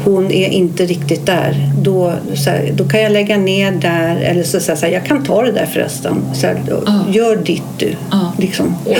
hon 0.05 0.31
är 0.31 0.49
inte 0.49 0.85
riktigt 0.85 1.25
där. 1.25 1.71
Då, 1.81 2.13
så 2.35 2.49
här, 2.49 2.73
då 2.75 2.87
kan 2.87 3.01
jag 3.01 3.11
lägga 3.11 3.37
ner 3.37 3.71
där. 3.71 4.15
Eller 4.15 4.43
så 4.43 4.59
säger 4.59 4.93
jag 4.93 5.05
kan 5.05 5.23
ta 5.23 5.41
det 5.41 5.51
där 5.51 5.65
förresten. 5.65 6.25
Så 6.33 6.47
här, 6.47 6.63
då, 6.69 6.83
Ja. 6.85 7.05
Gör 7.11 7.35
ditt 7.35 7.63
du. 7.77 7.95
Ja. 8.11 8.33
Liksom. 8.39 8.75
Och, 8.85 8.97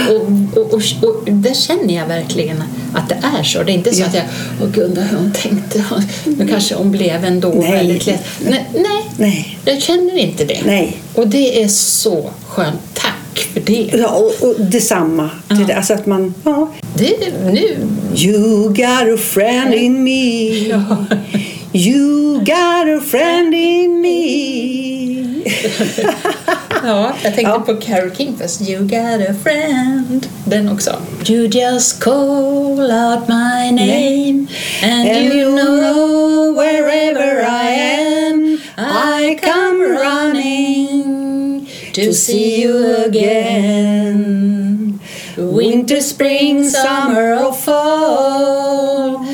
och, 0.58 0.74
och, 0.74 0.82
och, 1.02 1.32
det 1.32 1.58
känner 1.58 1.96
jag 1.96 2.08
verkligen 2.08 2.64
att 2.94 3.10
det 3.10 3.18
är 3.40 3.44
så. 3.44 3.64
Det 3.64 3.72
är 3.72 3.74
inte 3.74 3.94
så 3.94 4.02
Ja. 4.02 4.08
att 4.08 4.16
jag, 4.16 4.24
åh 4.62 4.68
gud, 4.74 5.00
hon 5.18 5.32
tänkte. 5.32 5.84
Nu 6.24 6.48
kanske 6.48 6.76
hon 6.76 6.92
blev 6.92 7.26
ändå 7.26 7.50
Nej. 7.50 7.72
väldigt 7.72 8.06
lätt. 8.06 8.24
Nej, 8.50 8.66
nej, 8.74 9.04
Nej. 9.18 9.58
jag 9.66 9.82
känner 9.82 10.18
inte 10.18 10.46
det. 10.46 10.60
Nej. 10.66 10.98
Och 11.14 11.28
det 11.28 11.64
är 11.64 11.68
så 11.68 12.30
skönt. 12.48 12.82
Tack 12.94 13.40
för 13.54 13.60
det. 13.60 13.90
Ja, 13.94 14.08
och, 14.08 14.48
och 14.48 14.56
detsamma. 14.66 15.30
Ja. 15.48 15.56
Till 15.56 15.68
det. 15.68 15.76
Alltså 15.76 15.94
att 15.94 16.06
man, 16.06 16.34
ja. 16.44 16.72
Det 16.98 17.26
är 17.26 17.52
nu. 17.52 17.88
You 18.16 18.68
got 18.68 19.14
a 19.14 19.18
friend 19.18 19.74
in 19.74 20.04
me. 20.04 20.50
You 21.74 22.40
got 22.40 22.88
a 22.88 23.02
friend 23.02 23.54
in 23.54 24.02
me. 24.02 24.16
ja, 26.84 27.14
jag 27.24 27.36
tänkte 27.36 27.42
ja. 27.42 27.60
på 27.60 27.76
Carole 27.76 28.16
King 28.16 28.38
först. 28.38 28.62
You 28.62 28.80
got 28.80 29.30
a 29.30 29.34
friend. 29.44 30.28
Den 30.46 30.70
också. 30.70 30.96
You 31.28 31.48
just 31.48 32.00
call 32.00 32.92
out 32.92 33.28
my 33.28 33.72
name 33.72 34.48
and, 34.84 35.10
and 35.10 35.34
you 35.34 35.52
know 35.58 36.54
wherever 36.56 37.42
I 37.42 37.68
am 38.30 38.58
I 38.78 39.40
come 39.42 39.84
running 39.84 41.68
to 41.94 42.14
see 42.14 42.64
you 42.64 43.06
again. 43.06 44.65
Winter, 45.38 46.02
spring, 46.02 46.64
summer 46.70 47.36
or 47.36 47.54
fall. 47.54 49.26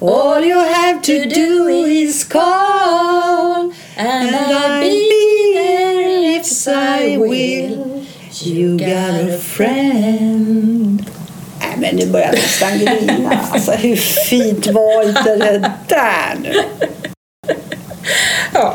All 0.00 0.40
you 0.42 0.58
have 0.58 1.02
to 1.02 1.26
do 1.28 1.66
is 1.68 2.24
call. 2.24 3.70
And 3.96 4.34
I'll 4.36 4.80
be 4.80 5.52
there 5.54 6.40
if 6.40 6.68
I 6.68 7.18
will. 7.18 8.06
You 8.42 8.78
got 8.78 9.20
a 9.20 9.36
friend. 9.38 11.04
Nej, 11.60 11.76
men 11.76 11.96
nu 11.96 12.06
börjar 12.06 12.26
jag 12.26 12.34
nästan 12.34 12.78
grina. 12.78 13.40
Alltså, 13.52 13.72
hur 13.72 13.96
fint 13.96 14.66
var 14.66 15.08
inte 15.08 15.36
det 15.36 15.72
där 15.88 16.36
nu? 16.42 16.54
Ja. 18.54 18.74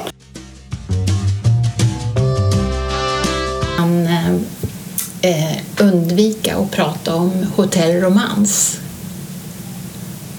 Eh, 5.30 5.58
undvika 5.80 6.56
att 6.58 6.72
prata 6.72 7.16
om 7.16 7.32
hotellromans. 7.56 8.80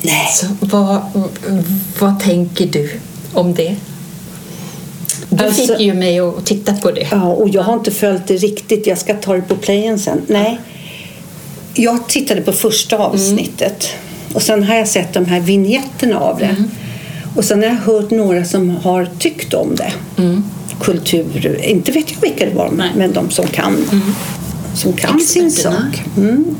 Nej. 0.02 0.28
Så 0.35 0.47
vad, 0.61 1.00
vad 1.99 2.21
tänker 2.21 2.66
du 2.66 3.00
om 3.33 3.55
det? 3.55 3.76
Du 5.28 5.45
Alltså- 5.45 5.66
fick 5.66 5.81
ju 5.81 5.95
mig 5.95 6.21
att 6.21 6.47
titta 6.47 6.73
på 6.75 6.90
det. 6.90 7.09
Ja, 7.11 7.23
och 7.25 7.49
jag 7.49 7.62
har 7.62 7.75
inte 7.75 7.90
följt 7.90 8.26
det 8.26 8.37
riktigt. 8.37 8.87
Jag 8.87 8.99
ska 8.99 9.14
ta 9.14 9.35
det 9.35 9.43
på 9.43 9.57
playen 9.57 9.99
sen. 9.99 10.23
Nej. 10.26 10.61
Jag 11.75 12.09
tittade 12.09 12.40
på 12.40 12.52
första 12.52 12.97
avsnittet 12.99 13.88
och 14.35 14.43
sen 14.43 14.62
har 14.64 14.75
jag 14.75 14.88
sett 14.88 15.12
de 15.12 15.25
här 15.25 15.40
vignetten 15.40 16.12
av 16.12 16.38
det. 16.38 16.57
Och 17.37 17.45
sen 17.45 17.59
har 17.62 17.69
jag 17.69 17.76
hört 17.76 18.11
några 18.11 18.45
som 18.45 18.71
har 18.71 19.09
tyckt 19.19 19.55
om 19.55 19.76
det. 19.76 19.93
Kultur, 20.81 21.64
inte 21.64 21.93
vet 21.93 22.12
jag 22.12 22.21
vilka 22.21 22.47
det 22.47 22.55
var, 22.55 22.71
Nej. 22.76 22.90
men 22.97 23.12
de 23.12 23.31
som 23.31 23.47
kan, 23.47 23.76
som 24.76 24.92
kan 24.92 25.21
sin 25.21 25.50
sak. 25.50 26.02
Mm. 26.16 26.56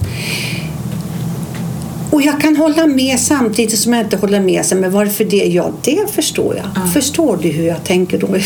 Och 2.11 2.23
jag 2.23 2.41
kan 2.41 2.57
hålla 2.57 2.87
med 2.87 3.21
samtidigt 3.21 3.79
som 3.79 3.93
jag 3.93 4.03
inte 4.03 4.17
håller 4.17 4.41
med. 4.41 4.67
sig. 4.67 4.79
Men 4.79 4.93
varför 4.93 5.25
det? 5.25 5.37
Ja, 5.37 5.71
det 5.85 6.11
förstår 6.15 6.57
jag. 6.57 6.93
Förstår 6.93 7.37
du 7.43 7.49
hur 7.49 7.67
jag 7.67 7.85
tänker 7.85 8.19
då? 8.19 8.29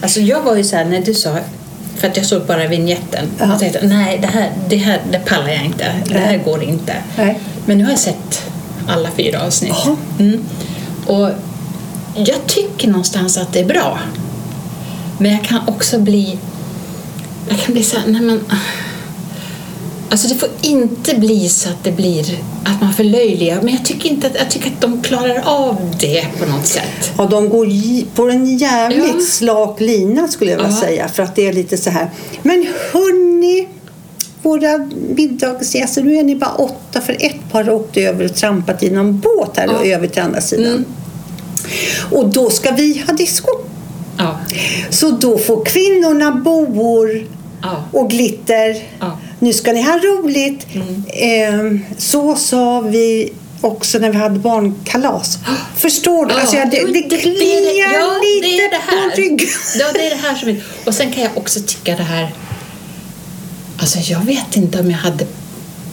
Alltså 0.00 0.20
jag 0.20 0.42
var 0.42 0.56
ju 0.56 0.64
så 0.64 0.76
här 0.76 0.84
när 0.84 1.00
du 1.00 1.14
sa, 1.14 1.38
för 1.96 2.08
att 2.08 2.16
jag 2.16 2.26
såg 2.26 2.46
bara 2.46 2.68
vignetten. 2.68 3.26
Ja. 3.38 3.46
Jag 3.46 3.58
tänkte, 3.58 3.86
nej 3.86 4.18
det 4.22 4.26
här, 4.26 4.52
det 4.68 4.76
här 4.76 5.00
det 5.12 5.18
pallar 5.18 5.48
jag 5.48 5.64
inte. 5.64 5.84
Det 6.06 6.18
här 6.18 6.26
Nej. 6.26 6.42
går 6.44 6.62
inte. 6.62 6.94
Nej. 7.16 7.40
Men 7.66 7.78
nu 7.78 7.84
har 7.84 7.90
jag 7.90 8.00
sett 8.00 8.42
alla 8.88 9.08
fyra 9.16 9.42
avsnitt. 9.42 9.74
Mm. 10.18 10.44
Och 11.06 11.30
jag 12.14 12.46
tycker 12.46 12.88
någonstans 12.88 13.38
att 13.38 13.52
det 13.52 13.60
är 13.60 13.66
bra. 13.66 13.98
Men 15.18 15.32
jag 15.32 15.44
kan 15.44 15.60
också 15.68 15.98
bli... 15.98 16.38
Jag 17.48 17.58
kan 17.60 17.72
bli 17.72 17.82
så 17.82 17.98
här, 17.98 18.06
nej 18.06 18.20
men... 18.20 18.40
Alltså 20.10 20.28
det 20.28 20.34
får 20.34 20.48
inte 20.62 21.14
bli 21.14 21.48
så 21.48 21.68
att 21.68 21.84
det 21.84 21.92
blir 21.92 22.24
att 22.64 22.80
man 22.80 22.92
förlöjligar. 22.92 23.62
Men 23.62 23.74
jag 23.74 23.84
tycker 23.84 24.08
inte 24.10 24.26
att, 24.26 24.34
jag 24.34 24.50
tycker 24.50 24.66
att 24.70 24.80
de 24.80 25.02
klarar 25.02 25.42
av 25.44 25.76
det 26.00 26.26
på 26.38 26.46
något 26.50 26.66
sätt. 26.66 27.12
Ja, 27.18 27.24
de 27.26 27.48
går 27.48 27.66
på 28.14 28.30
en 28.30 28.58
jävligt 28.58 29.14
Ja. 29.14 29.20
slak 29.28 29.80
lina 29.80 30.28
skulle 30.28 30.50
jag 30.50 30.58
vilja 30.58 30.72
Ja. 30.72 30.80
säga. 30.86 31.08
För 31.08 31.22
att 31.22 31.36
det 31.36 31.46
är 31.48 31.52
lite 31.52 31.76
så 31.76 31.90
här. 31.90 32.10
Men 32.42 32.66
hörni, 32.92 33.68
våra 34.42 34.78
middagsgäster, 35.16 36.02
nu 36.02 36.16
är 36.16 36.22
ni 36.24 36.36
bara 36.36 36.54
åtta 36.54 37.00
för 37.00 37.16
ett 37.20 37.50
par 37.52 37.70
åkte 37.70 38.00
över 38.02 38.24
och 38.24 38.34
trampat 38.34 38.82
i 38.82 38.90
någon 38.90 39.20
båt 39.20 39.56
här 39.56 39.68
och 39.68 39.86
Ja. 39.86 39.94
över 39.94 40.06
till 40.06 40.22
andra 40.22 40.40
sidan. 40.40 40.66
Mm. 40.66 40.84
Och 42.10 42.28
då 42.28 42.50
ska 42.50 42.70
vi 42.70 43.02
ha 43.06 43.12
disco. 43.14 43.50
Ja. 44.18 44.38
Så 44.90 45.10
då 45.10 45.38
får 45.38 45.64
kvinnorna 45.64 46.30
boor 46.30 47.26
och 47.92 48.10
glitter. 48.10 48.76
Ja. 49.40 49.46
Nu 49.46 49.52
ska 49.52 49.72
ni 49.72 49.82
ha 49.82 49.98
roligt. 49.98 50.66
Eh, 51.06 51.78
så 51.98 52.36
sa 52.36 52.80
vi 52.80 53.32
också 53.60 53.98
när 53.98 54.10
vi 54.10 54.16
hade 54.18 54.38
barnkalas. 54.38 55.38
Förstår 55.76 56.26
du? 56.26 56.34
alltså, 56.34 56.56
jag, 56.56 56.70
det, 56.70 56.82
men 56.84 56.92
det 56.92 57.16
kliar 57.16 57.92
ja, 57.94 58.10
lite 58.22 58.46
det 58.46 58.64
är 58.64 58.70
det 58.70 58.76
här. 58.76 59.10
på 59.10 59.16
ryggen. 59.16 59.48
Ja, 59.78 59.86
det 59.94 60.06
är 60.06 60.10
det 60.10 60.28
här 60.28 60.34
som 60.34 60.48
är... 60.48 60.62
Och 60.84 60.94
sen 60.94 61.12
kan 61.12 61.22
jag 61.22 61.32
också 61.36 61.60
tycka 61.66 61.96
det 61.96 62.02
här... 62.02 62.30
Alltså 63.80 63.98
jag 63.98 64.20
vet 64.20 64.56
inte 64.56 64.80
om 64.80 64.90
jag 64.90 64.98
hade... 64.98 65.26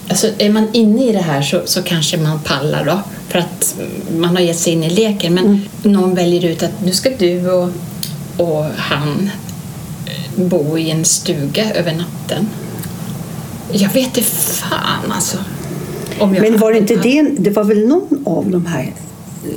Alltså 0.08 0.30
är 0.38 0.50
man 0.50 0.68
inne 0.72 1.04
i 1.04 1.12
det 1.12 1.22
här 1.22 1.42
så, 1.42 1.62
så 1.64 1.82
kanske 1.82 2.16
man 2.16 2.40
pallar 2.40 2.84
då. 2.84 3.00
För 3.28 3.38
att 3.38 3.74
man 4.18 4.36
har 4.36 4.42
gett 4.42 4.58
sig 4.58 4.72
in 4.72 4.84
i 4.84 4.90
leken. 4.90 5.34
Men 5.34 5.44
Mm. 5.44 5.60
någon 5.82 6.14
väljer 6.14 6.44
ut 6.44 6.62
att 6.62 6.82
nu 6.84 6.92
ska 6.92 7.10
du 7.10 7.50
och, 7.50 7.70
och 8.36 8.64
han 8.76 9.30
bo 10.36 10.78
i 10.78 10.90
en 10.90 11.04
stuga 11.04 11.72
över 11.74 11.92
natten. 11.92 12.48
Jag 13.72 13.90
vet 13.90 14.06
inte 14.06 14.22
fan 14.22 15.12
alltså. 15.12 15.38
Men 16.40 16.58
var 16.58 16.72
det 16.72 16.78
inte 16.78 16.96
det? 16.96 17.22
Det 17.38 17.50
var 17.50 17.64
väl 17.64 17.86
någon 17.86 18.22
av 18.26 18.50
de 18.50 18.66
här 18.66 18.92
eh, 19.44 19.50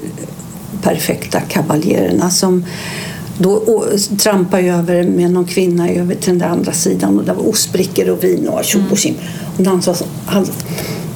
perfekta 0.82 1.39
kavaljererna 1.39 2.30
som 2.30 2.66
då 3.38 3.86
trampade 4.24 4.63
över 4.63 5.04
med 5.04 5.32
någon 5.32 5.46
kvinna 5.46 5.89
över 5.89 6.16
till 6.16 6.39
den 6.39 6.51
andra 6.51 6.72
sidan 6.72 7.20
och 7.20 7.25
det 7.25 7.34
var 7.34 7.50
ostbrickor 7.50 8.10
och 8.10 8.24
vin 8.24 8.48
och 8.48 8.66
tjo 8.66 8.80
och 8.92 8.98
tjim. 8.98 9.16
Och 9.58 9.66
han 9.66 9.82
sa 9.82 9.94
så, 9.94 10.06
han, 10.25 10.46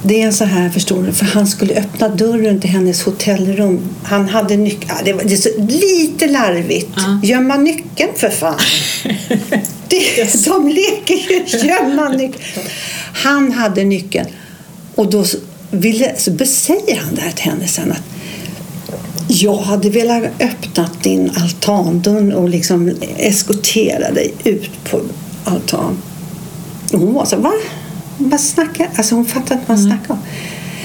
det 0.06 0.22
är 0.22 0.32
så 0.32 0.46
här, 0.46 0.70
förstår 0.70 1.04
du, 1.04 1.14
för 1.14 1.26
han 1.26 1.48
skulle 1.48 1.76
öppna 1.76 2.10
dörren 2.10 2.62
till 2.62 2.70
hennes 2.70 3.04
hotellrum. 3.04 3.90
Han 4.04 4.30
hade 4.30 4.58
nyckeln. 4.58 4.92
Det, 5.06 5.14
var, 5.14 5.24
det 5.24 5.38
så 5.38 5.50
lite 5.58 6.28
larvigt. 6.28 6.90
Ja. 6.96 7.20
Gömma 7.24 7.58
nyckeln 7.58 8.12
för 8.16 8.30
fan. 8.30 8.60
Det, 9.88 10.46
de 10.46 10.68
leker 10.68 11.14
ju 11.14 11.68
gömma 11.68 12.10
nyckeln. 12.10 12.66
Han 13.14 13.52
hade 13.52 13.84
nyckeln. 13.84 14.28
Och 14.96 15.10
då 15.10 15.26
ville, 15.72 16.16
så 16.18 16.32
besäger 16.32 16.96
han 16.96 17.16
där 17.16 17.32
till 17.32 17.52
henne 17.52 17.68
sen 17.68 17.92
att 17.92 18.04
jag 19.28 19.58
hade 19.58 19.90
velat 19.90 20.24
öppna 20.40 20.90
din 21.04 21.32
altandörr 21.36 22.34
och 22.34 22.50
liksom 22.50 22.92
eskortera 23.18 24.12
dig 24.12 24.34
ut 24.44 24.84
på 24.84 25.02
altan. 25.44 25.98
Och 26.94 27.00
hon 27.00 27.14
var 27.14 27.26
så 27.26 27.38
va? 27.38 27.54
Vad 28.18 28.40
snackar? 28.40 28.90
Alltså 28.96 29.16
hon 29.16 29.26
fattade 29.26 29.54
inte 29.54 29.66
vad 29.68 29.78
han 29.78 29.88
snackade 29.88 30.14
om. 30.14 30.20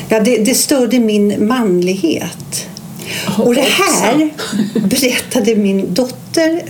Ja, 0.09 0.21
det, 0.21 0.39
det 0.39 0.55
störde 0.55 0.99
min 0.99 1.47
manlighet. 1.49 2.67
Och 3.39 3.55
det 3.55 3.61
här 3.61 4.31
berättade 4.89 5.57
min 5.57 5.95
dotter 5.95 6.63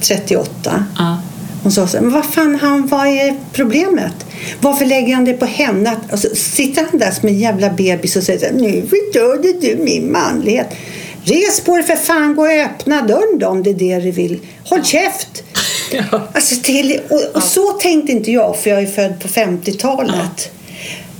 38. 0.00 0.84
Ja. 0.98 1.20
Hon 1.62 1.72
sa 1.72 1.86
så 1.86 1.96
här, 1.96 2.04
men 2.04 2.12
vad 2.12 2.24
fan 2.24 2.54
han, 2.54 2.86
vad 2.86 3.06
är 3.06 3.36
problemet? 3.52 4.26
Varför 4.60 4.84
lägger 4.84 5.14
han 5.14 5.24
det 5.24 5.32
på 5.32 5.46
henne? 5.46 5.96
Och 6.12 6.18
så 6.18 6.28
sitter 6.34 6.86
han 6.90 7.00
där 7.00 7.10
som 7.10 7.28
en 7.28 7.38
jävla 7.38 7.70
bebis 7.70 8.16
och 8.16 8.22
säger 8.22 8.38
så 8.38 8.44
här, 8.44 8.52
nu 8.52 8.82
förstörde 8.82 9.52
du 9.60 9.82
min 9.84 10.12
manlighet. 10.12 10.68
Res 11.24 11.60
på 11.60 11.76
dig 11.76 11.86
för 11.86 11.96
fan, 11.96 12.34
gå 12.34 12.42
och 12.42 12.48
öppna 12.48 13.02
dörren 13.02 13.38
då 13.38 13.46
om 13.46 13.62
det 13.62 13.70
är 13.70 13.74
det 13.74 14.00
du 14.00 14.10
vill. 14.10 14.40
Håll 14.64 14.84
käft! 14.84 15.42
Ja. 15.92 16.28
Alltså 16.32 16.54
till, 16.62 17.00
och, 17.10 17.36
och 17.36 17.42
så 17.42 17.72
tänkte 17.72 18.12
inte 18.12 18.32
jag, 18.32 18.56
för 18.56 18.70
jag 18.70 18.82
är 18.82 18.86
född 18.86 19.20
på 19.20 19.28
50-talet. 19.28 20.50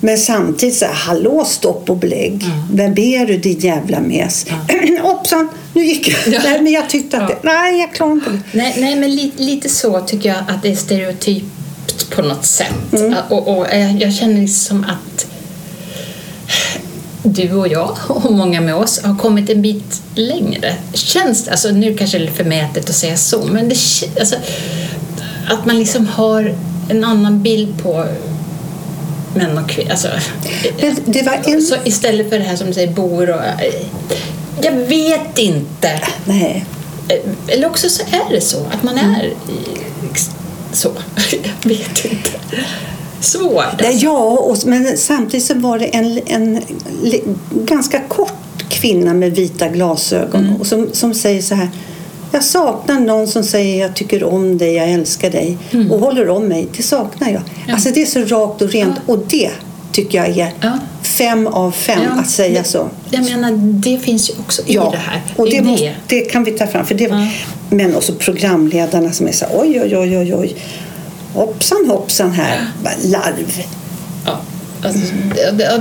Men 0.03 0.19
samtidigt 0.19 0.77
så 0.77 0.85
här, 0.85 0.93
hallå 0.95 1.45
stopp 1.45 1.91
och 1.91 1.97
belägg. 1.97 2.45
Vem 2.73 2.95
ber 2.95 3.27
du 3.27 3.37
din 3.39 3.59
jävla 3.59 4.01
mes? 4.01 4.47
Hoppsan, 5.03 5.49
nu 5.75 5.85
gick 5.85 6.09
jag. 6.09 6.35
Ja. 6.35 6.41
Nej, 6.45 6.63
men 6.63 6.73
jag 6.73 6.89
tyckte 6.91 7.17
att 7.19 7.31
Ja. 7.31 7.37
det, 7.43 7.49
nej 7.49 7.81
jag 7.81 7.93
klarar 7.95 8.13
inte 8.13 8.31
det. 8.31 8.41
Nej, 8.53 8.75
nej 8.79 8.97
men 8.97 9.15
li, 9.15 9.33
lite 9.37 9.69
så 9.69 10.01
tycker 10.01 10.29
jag 10.29 10.39
att 10.49 10.63
det 10.63 10.69
är 10.69 10.77
stereotypt 10.77 12.11
på 12.11 12.23
något 12.23 12.47
sätt. 12.47 12.75
Och, 13.29 13.49
och 13.59 13.67
jag, 13.73 13.93
jag 14.03 14.15
känner 14.15 14.41
liksom 14.41 14.85
att 14.89 15.27
du 17.23 17.53
och 17.53 17.69
jag 17.69 17.97
och 18.09 18.33
många 18.33 18.61
med 18.61 18.75
oss 18.75 19.01
har 19.05 19.17
kommit 19.17 19.51
en 19.51 19.63
bit 19.63 20.03
längre. 20.15 20.75
Känns 20.93 21.49
alltså 21.49 21.71
nu 21.71 21.95
kanske 21.95 22.19
det 22.19 22.25
är 22.27 22.31
förmätet 22.31 22.91
att 22.91 22.97
säga 22.97 23.17
så, 23.17 23.45
men 23.53 23.69
det 23.69 23.77
alltså, 24.21 24.37
att 25.49 25.67
man 25.67 25.79
liksom 25.79 26.07
har 26.07 26.55
en 26.89 27.05
annan 27.05 27.43
bild 27.43 27.83
på 27.83 28.07
män 29.35 29.59
och 29.59 29.71
kvinnor. 29.71 29.91
Alltså, 29.91 30.09
en... 31.47 31.63
så 31.63 31.77
istället 31.85 32.31
för 32.31 32.39
det 32.39 32.45
här 32.45 32.57
som 32.57 32.67
du 32.67 32.73
säger, 32.73 32.93
bor 32.93 33.31
och... 33.31 33.41
Jag 34.63 34.73
vet 34.73 35.39
inte. 35.39 36.01
Nej. 36.25 36.65
Eller 37.49 37.67
också 37.67 37.89
så 37.89 38.03
är 38.03 38.35
det 38.35 38.41
så 38.41 38.67
att 38.73 38.83
man 38.83 38.99
är 38.99 39.25
i- 39.25 39.35
så. 40.73 40.93
Jag 41.31 41.69
vet 41.71 42.05
inte. 42.05 42.31
Svårt. 43.21 43.65
Alltså. 43.65 44.05
Ja, 44.05 44.19
och, 44.39 44.57
men 44.67 44.97
samtidigt 44.97 45.47
så 45.47 45.55
var 45.55 45.79
det 45.79 45.87
en, 45.87 46.21
en, 46.27 46.61
ganska 47.53 48.01
kort 48.09 48.33
kvinna 48.69 49.15
med 49.15 49.33
vita 49.37 49.69
glasögon 49.69 50.45
Mm. 50.45 50.57
och 50.61 50.67
som, 50.67 50.89
som 50.93 51.15
säger 51.15 51.43
så 51.43 51.55
här. 51.55 51.69
Jag 52.33 52.45
saknar 52.45 53.01
någon 53.01 53.27
som 53.29 53.45
säger 53.45 53.81
jag 53.81 53.95
tycker 53.97 54.25
om 54.25 54.59
dig, 54.59 54.75
jag 54.75 54.91
älskar 54.91 55.31
dig 55.31 55.59
och 55.91 55.99
håller 56.01 56.29
om 56.29 56.45
mig. 56.49 56.69
Det 56.77 56.83
saknar 56.83 57.29
jag. 57.29 57.37
Mm. 57.41 57.51
Ja. 57.67 57.73
Alltså 57.75 57.91
det 57.91 58.03
är 58.03 58.07
så 58.07 58.21
rakt 58.21 58.63
och 58.63 58.71
rent 58.71 58.95
och 59.07 59.19
det 59.19 59.51
tycker 59.93 60.19
jag 60.19 60.39
är 60.39 60.53
Ja. 60.61 60.79
fem 61.03 61.47
av 61.47 61.71
fem 61.73 62.01
Ja, 62.05 62.21
att 62.21 62.31
säga 62.31 62.63
det, 62.63 62.69
så. 62.69 62.89
Jag 63.11 63.25
menar, 63.25 63.53
det 63.57 63.99
finns 63.99 64.31
ju 64.31 64.35
också 64.41 64.63
i 64.67 64.75
det 64.75 64.81
här. 64.97 65.23
och 65.37 65.51
det, 65.51 65.63
måste, 65.63 65.95
det. 66.07 66.21
kan 66.21 66.45
vi 66.45 66.51
ta 66.51 66.67
fram. 66.67 66.87
För 66.87 66.95
det, 66.95 67.05
Ja. 67.05 67.27
Men 67.71 67.97
också 67.97 68.13
programledarna 68.15 69.13
som 69.13 69.29
är 69.29 69.33
så 69.33 69.45
här, 69.45 69.55
oj, 69.61 69.81
oj, 69.83 69.97
oj, 69.97 70.19
oj, 70.19 70.35
oj. 70.35 70.57
Hoppsan 71.35 71.87
hoppsan 71.91 72.33
här, 72.33 72.67
larv. 73.05 73.63
Ja, 74.27 74.41
alltså, 74.83 75.01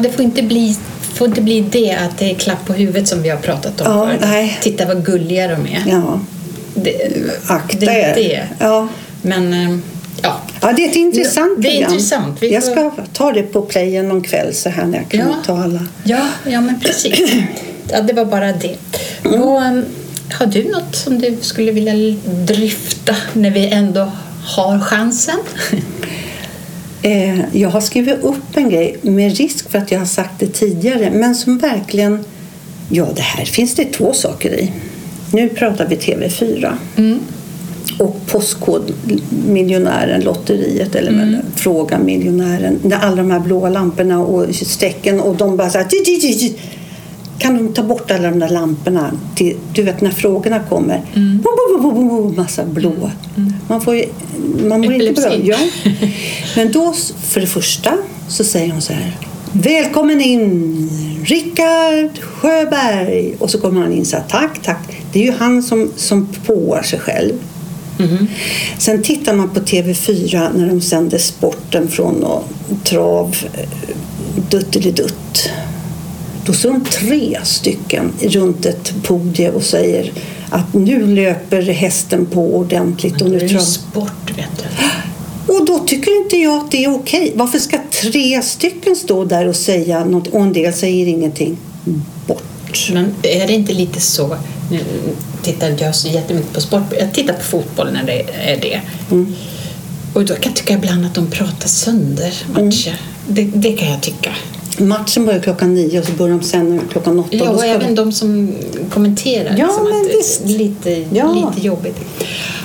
det, 0.02 0.12
får 0.12 0.26
inte 0.26 0.42
bli 0.44 0.78
får 1.14 1.28
inte 1.28 1.42
bli 1.42 1.62
det 1.62 1.92
att 1.92 2.18
det 2.18 2.32
är 2.32 2.36
klapp 2.36 2.66
på 2.66 2.74
huvudet 2.74 3.08
som 3.08 3.22
vi 3.22 3.30
har 3.30 3.38
pratat 3.38 3.82
om 3.82 3.88
Ja, 3.98 4.18
förut. 4.28 4.52
Titta 4.62 4.86
vad 4.86 5.06
gulliga 5.06 5.48
de 5.48 5.54
är. 5.68 5.84
Ja, 5.88 6.20
Det, 6.76 6.98
akta 7.48 7.78
det 7.80 7.86
är 8.02 8.10
er. 8.10 8.16
det. 8.16 8.48
Ja. 8.60 8.88
Men 9.22 9.54
eh, 9.54 9.78
ja, 10.24 10.40
ja, 10.62 10.74
det 10.78 10.86
är 10.86 10.90
ett 10.90 10.96
intressant 10.96 11.62
Det 11.62 11.68
är 11.68 11.72
program. 11.72 11.92
intressant. 11.94 12.38
Vi 12.42 12.54
Jag 12.54 12.64
får- 12.64 12.72
ska 12.72 12.92
ta 13.14 13.32
det 13.32 13.44
på 13.44 13.62
playen 13.62 14.10
någon 14.10 14.22
kväll 14.22 14.54
så 14.54 14.70
här 14.70 14.86
när 14.86 14.98
jag 14.98 15.10
kan 15.10 15.20
Ja. 15.20 15.36
ta 15.46 15.64
alla. 15.64 15.86
ja, 16.04 16.28
ja 16.46 16.62
men 16.62 16.80
precis. 16.80 17.32
Ja, 17.92 18.02
det 18.02 18.14
var 18.14 18.26
bara 18.26 18.52
det. 18.52 18.76
Mm. 19.26 19.42
Och, 19.42 19.62
eh, 19.64 19.80
har 20.34 20.46
du 20.46 20.64
något 20.72 20.96
som 20.96 21.20
du 21.20 21.38
skulle 21.42 21.72
vilja 21.72 21.94
dryfta 22.26 23.16
när 23.34 23.52
vi 23.52 23.68
ändå 23.70 24.12
har 24.44 24.80
chansen? 24.80 25.40
Eh, 27.02 27.56
jag 27.56 27.70
har 27.70 27.82
skrivit 27.82 28.24
upp 28.24 28.58
en 28.58 28.70
grej 28.70 28.98
med 29.02 29.38
risk 29.38 29.70
för 29.70 29.78
att 29.78 29.92
jag 29.92 30.00
har 30.00 30.06
sagt 30.06 30.40
det 30.40 30.48
tidigare 30.48 31.12
men 31.12 31.36
som 31.36 31.58
verkligen... 31.58 32.26
Ja, 32.90 33.08
det 33.16 33.22
här 33.22 33.46
finns 33.46 33.76
det 33.76 33.86
två 33.86 34.14
saker 34.14 34.54
i. 34.54 34.72
Nu 35.34 35.50
pratar 35.50 35.88
vi 35.88 35.96
TV4. 35.96 36.74
Och 38.00 38.26
Postkodmiljonären, 38.26 40.22
lotteriet 40.22 40.96
eller 40.96 41.12
mm. 41.12 41.36
Fråga 41.56 42.00
miljonären. 42.00 42.80
När 42.84 42.98
alla 42.98 43.16
de 43.16 43.32
här 43.32 43.40
blåa 43.40 43.70
lamporna 43.70 44.20
och 44.20 44.56
strecken 44.56 45.20
och 45.20 45.36
de 45.36 45.58
bara 45.58 45.70
så 45.70 45.78
här... 45.78 45.88
Kan 47.40 47.58
de 47.58 47.74
ta 47.74 47.84
bort 47.84 48.12
alla 48.12 48.30
de 48.30 48.40
där 48.40 48.50
lamporna? 48.50 49.12
Till, 49.36 49.58
du 49.74 49.84
vet 49.84 50.02
när 50.02 50.12
frågorna 50.12 50.60
kommer. 50.70 51.02
Bo, 51.16 51.50
bo, 51.50 51.82
bo, 51.82 51.92
bo, 51.92 52.10
bo, 52.10 52.34
massa 52.36 52.66
blå. 52.66 53.12
Man 53.68 53.82
får 53.82 53.96
ju, 53.96 54.06
man 54.68 54.82
mår 54.82 54.94
inte 54.94 55.22
bra. 55.22 55.36
Ja. 55.44 55.58
Men 56.56 56.72
då, 56.72 56.94
för 57.24 57.42
det 57.42 57.48
första, 57.48 57.98
så 58.28 58.44
säger 58.44 58.72
hon 58.72 58.82
så 58.82 58.94
här. 58.94 59.18
Välkommen 59.52 60.22
in, 60.22 60.90
Rickard 61.26 62.20
Sjöberg. 62.22 63.36
Och 63.40 63.50
så 63.50 63.60
kommer 63.60 63.82
han 63.82 63.94
in 63.94 64.06
så 64.06 64.18
här, 64.18 64.24
tack, 64.30 64.62
tack. 64.64 65.02
Det 65.14 65.20
är 65.20 65.24
ju 65.24 65.32
han 65.32 65.64
som, 65.64 65.92
som 65.96 66.28
påar 66.46 66.82
sig 66.82 67.00
själv. 67.00 67.34
Sen 68.78 69.04
tittar 69.04 69.34
man 69.34 69.50
på 69.50 69.60
TV4 69.60 70.50
när 70.58 70.68
de 70.68 70.82
sänder 70.82 71.18
sporten 71.18 71.88
från 71.88 72.24
och 72.24 72.44
trav, 72.84 73.36
eh, 73.54 73.70
duttelidutt. 74.50 75.50
Då 76.46 76.54
står 76.54 76.72
de 76.72 76.86
tre 76.86 77.40
stycken 77.44 78.14
runt 78.22 78.66
ett 78.66 78.94
podium 79.04 79.56
och 79.56 79.64
säger 79.64 80.12
att 80.50 80.74
nu 80.74 81.08
löper 81.08 81.62
hästen 81.62 82.26
på 82.26 82.56
ordentligt. 82.56 83.22
Och 83.22 83.30
Nu 83.30 83.50
trav... 83.50 83.60
sport, 83.60 84.38
vet 84.38 84.58
du. 84.58 84.64
Och 85.54 85.66
då 85.66 85.80
tycker 85.80 86.24
inte 86.24 86.38
jag 86.38 86.58
att 86.58 86.72
det 86.72 86.84
är 86.84 86.96
okej. 86.96 87.32
Varför 87.36 87.60
ska 87.60 87.78
tre 88.02 88.42
stycken 88.42 88.96
stå 88.96 89.26
där 89.26 89.48
och 89.48 89.56
säga 89.56 90.06
något 90.06 90.28
och 90.28 90.42
en 90.42 90.54
del 90.54 90.74
säger 90.74 91.08
ingenting? 91.08 91.58
Bort. 92.28 92.90
Men 92.94 93.16
är 93.24 93.48
det 93.48 93.54
inte 93.54 93.74
lite 93.74 94.02
så, 94.02 94.38
nu 94.72 94.80
tittar 95.42 95.76
jag 95.80 95.96
så 95.96 96.08
jättemycket 96.08 96.54
på 96.54 96.62
sport, 96.62 96.84
jag 97.00 97.14
tittar 97.14 97.34
på 97.34 97.44
fotboll 97.44 97.92
när 97.94 98.04
det 98.04 98.22
är 98.52 98.62
det. 98.62 98.82
Mm. 99.12 99.34
Och 100.14 100.26
då 100.26 100.34
kan 100.34 100.44
jag 100.44 100.56
tycka 100.56 100.74
ibland 100.74 101.06
att 101.06 101.16
de 101.16 101.28
pratar 101.28 101.68
sönder 101.68 102.34
matcher. 102.54 103.02
Det, 103.28 103.44
det 103.44 103.72
kan 103.72 103.90
jag 103.90 104.02
tycka. 104.02 104.32
Matchen 104.80 105.26
börjar 105.26 105.40
klockan 105.40 105.74
nio 105.74 106.00
och 106.00 106.06
så 106.06 106.12
börjar 106.12 106.38
de 106.38 106.44
sen 106.44 106.82
klockan 106.92 107.20
åtta. 107.20 107.30
Ja, 107.32 107.50
och 107.50 107.60
ska 107.60 107.68
även 107.68 107.96
de- 107.96 108.02
de 108.04 108.12
som 108.12 108.54
kommenterar. 108.90 109.56
Ja, 109.58 109.66
liksom, 109.66 109.84
men 109.84 110.08
visst. 110.18 110.42
Lite, 110.46 111.06
Ja. 111.14 111.52
lite 111.54 111.68
jobbigt. 111.68 111.98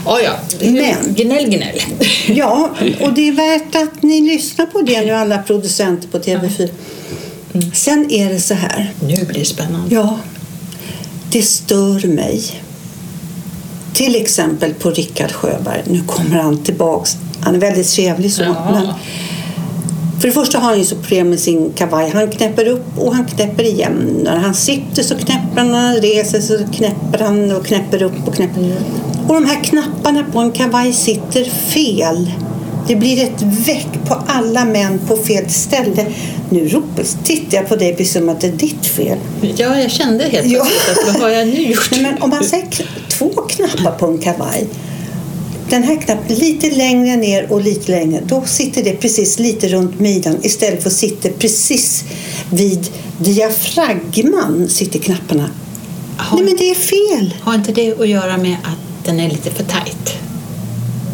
Ja, 0.07 0.21
ja. 0.21 0.31
Men- 0.61 1.15
Gnäll, 1.15 1.45
gnäll. 1.47 1.81
Ja, 2.27 2.71
och 3.01 3.13
det 3.13 3.29
är 3.29 3.33
värt 3.33 3.75
att 3.75 4.03
ni 4.03 4.21
lyssnar 4.21 4.67
på 4.67 4.81
det 4.81 5.01
nu 5.05 5.11
alla 5.13 5.39
producenter 5.39 6.09
på 6.09 6.19
TV4. 6.19 6.69
Sen 7.73 8.07
är 8.11 8.33
det 8.33 8.41
så 8.41 8.55
här. 8.55 8.93
Nu 9.01 9.17
blir 9.25 9.39
det 9.39 9.45
spännande. 9.45 9.95
Ja, 9.95 10.19
det 11.33 11.43
stör 11.43 12.07
mig. 12.09 12.43
Till 13.95 14.17
exempel 14.17 14.75
på 14.75 14.91
Rickard 14.91 15.33
Sjöberg. 15.33 15.83
Nu 15.87 16.03
kommer 16.07 16.37
han 16.43 16.63
tillbaks. 16.63 17.17
Han 17.41 17.55
är 17.55 17.59
väldigt 17.59 17.89
trevlig 17.91 18.33
så. 18.33 18.43
Ja. 18.43 18.55
Men 18.73 18.87
för 20.25 20.29
det 20.29 20.35
första 20.35 20.59
har 20.59 20.69
han 20.69 20.79
ju 20.79 20.85
så 20.85 20.97
problem 20.97 21.31
med 21.31 21.41
sin 21.41 21.73
kavaj. 21.73 22.11
Han 22.15 22.31
knäpper 22.31 22.69
upp 22.69 22.99
och 22.99 23.15
han 23.15 23.25
knäpper 23.25 23.63
igen. 23.65 24.21
När 24.25 24.37
han 24.37 24.55
sitter 24.55 25.03
så 25.03 25.15
knäpper 25.15 25.57
han, 25.57 25.73
när 25.73 25.79
han 25.79 25.97
reser 25.97 26.41
så 26.41 26.59
knäpper 26.73 27.19
han 27.19 27.53
och 27.53 27.67
knäpper 27.67 28.03
upp 28.03 28.29
och 28.29 28.35
knäpper. 28.35 28.73
Och 29.29 29.35
de 29.35 29.45
här 29.45 29.65
knapparna 29.65 30.25
på 30.33 30.39
en 30.39 30.53
kavaj 30.53 30.93
sitter 30.93 31.45
fel. 31.45 32.31
Det 32.89 32.97
blir 32.97 33.23
ett 33.25 33.43
väck 33.43 33.89
på 34.09 34.15
alla 34.27 34.65
män 34.65 35.01
på 35.09 35.17
fel 35.17 35.51
ställe. 35.51 36.07
Nu 36.51 36.69
ropar, 36.69 37.25
tittar 37.25 37.57
jag 37.57 37.69
på 37.69 37.77
dig 37.77 37.97
precis 37.97 38.13
som 38.13 38.29
att 38.29 38.41
det 38.41 38.47
är 38.47 38.53
ditt 38.53 38.87
fel. 38.87 39.19
Ja, 39.57 39.79
jag 39.81 39.91
kände 39.91 40.25
helt 40.25 40.47
Ja. 40.47 40.65
plötsligt 40.65 41.09
att 41.09 41.15
vad 41.15 41.23
har 41.23 41.29
jag 41.39 41.49
nu 41.49 41.61
gjort? 41.63 41.89
Nej, 41.91 42.03
men 42.13 42.23
om 42.23 42.31
man 42.31 42.45
säger 42.45 42.67
två 43.09 43.29
knappar 43.29 43.99
på 43.99 44.07
en 44.07 44.19
kavaj. 44.19 44.67
Den 45.71 45.83
här 45.83 45.97
knappen 45.97 46.37
lite 46.37 46.71
längre 46.71 47.17
ner 47.17 47.53
och 47.53 47.61
lite 47.63 47.91
längre. 47.91 48.21
Då 48.27 48.43
sitter 48.47 48.85
det 48.85 48.93
precis 48.93 49.39
lite 49.39 49.69
runt 49.69 50.01
midjan 50.01 50.37
istället 50.43 50.83
för 50.83 50.91
att 50.91 50.97
sitta 50.97 51.29
precis 51.29 52.05
vid 52.51 52.89
diafragman 53.19 54.69
sitter 54.69 54.99
knapparna. 54.99 55.51
Har, 56.17 56.37
Nej 56.37 56.45
men 56.47 56.57
det 56.57 56.71
är 56.71 56.75
fel. 56.75 57.35
har 57.41 57.55
inte 57.55 57.73
det 57.73 58.01
att 58.01 58.09
göra 58.09 58.37
med 58.37 58.57
att 58.65 59.05
den 59.05 59.21
är 59.21 59.29
lite 59.31 59.51
för 59.51 59.65
tajt? 59.65 60.15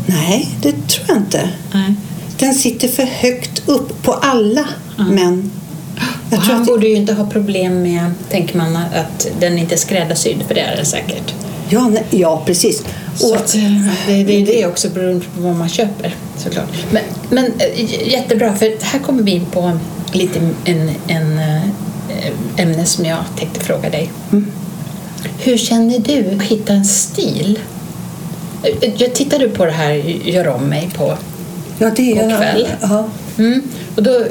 Nej, 0.06 0.48
det 0.62 0.72
tror 0.72 1.04
jag 1.08 1.16
inte. 1.16 1.50
Nej. 1.74 1.94
Den 2.38 2.54
sitter 2.54 2.88
för 2.88 3.02
högt 3.02 3.62
upp 3.68 4.02
på 4.02 4.12
alla 4.12 4.68
män. 4.96 5.50
Jag 6.30 6.38
Och 6.38 6.44
tror 6.44 6.52
han 6.54 6.62
att- 6.62 6.68
borde 6.68 6.88
ju 6.88 6.94
inte 6.96 7.12
ha 7.12 7.30
problem 7.30 7.82
med, 7.82 8.10
tänker 8.30 8.56
man, 8.58 8.76
att 8.76 9.28
den 9.40 9.58
inte 9.58 9.74
är 9.74 9.78
skräddarsydd, 9.78 10.42
för 10.48 10.54
det 10.54 10.60
är 10.60 10.76
den 10.76 10.86
säkert. 10.86 11.34
Ja, 11.70 11.90
ja 12.10 12.42
precis. 12.46 12.84
Så 13.14 13.34
Och, 13.34 13.56
eh, 13.56 13.92
det, 14.06 14.24
det 14.24 14.32
är 14.32 14.46
det 14.46 14.66
också 14.66 14.88
beroende 14.88 15.24
på 15.34 15.40
vad 15.40 15.56
man 15.56 15.68
köper 15.68 16.14
såklart. 16.38 16.68
Men, 16.90 17.02
men 17.30 17.46
eh, 17.58 18.08
jättebra, 18.12 18.54
för 18.54 18.84
här 18.84 18.98
kommer 18.98 19.22
vi 19.22 19.30
in 19.30 19.46
på 19.46 19.78
lite 20.12 20.38
en, 20.64 20.90
en 21.06 21.38
eh, 21.38 21.62
ämne 22.56 22.84
som 22.84 23.04
jag 23.04 23.24
tänkte 23.38 23.60
fråga 23.60 23.90
dig. 23.90 24.10
Hur 25.38 25.56
känner 25.56 25.98
du 25.98 26.36
att 26.36 26.42
hitta 26.42 26.72
en 26.72 26.84
stil? 26.84 27.58
Jag 28.96 29.14
tittar 29.14 29.38
du 29.38 29.48
på 29.48 29.64
det 29.64 29.72
här 29.72 29.92
Gör 30.24 30.48
om 30.48 30.64
mig 30.64 30.90
på 30.96 31.14
ja, 31.78 31.90
det 31.96 32.12
är 32.12 32.38
kväll. 32.38 32.68
Ja. 32.80 33.08
Mm. 33.38 33.62
Och 33.96 34.02
då, 34.02 34.24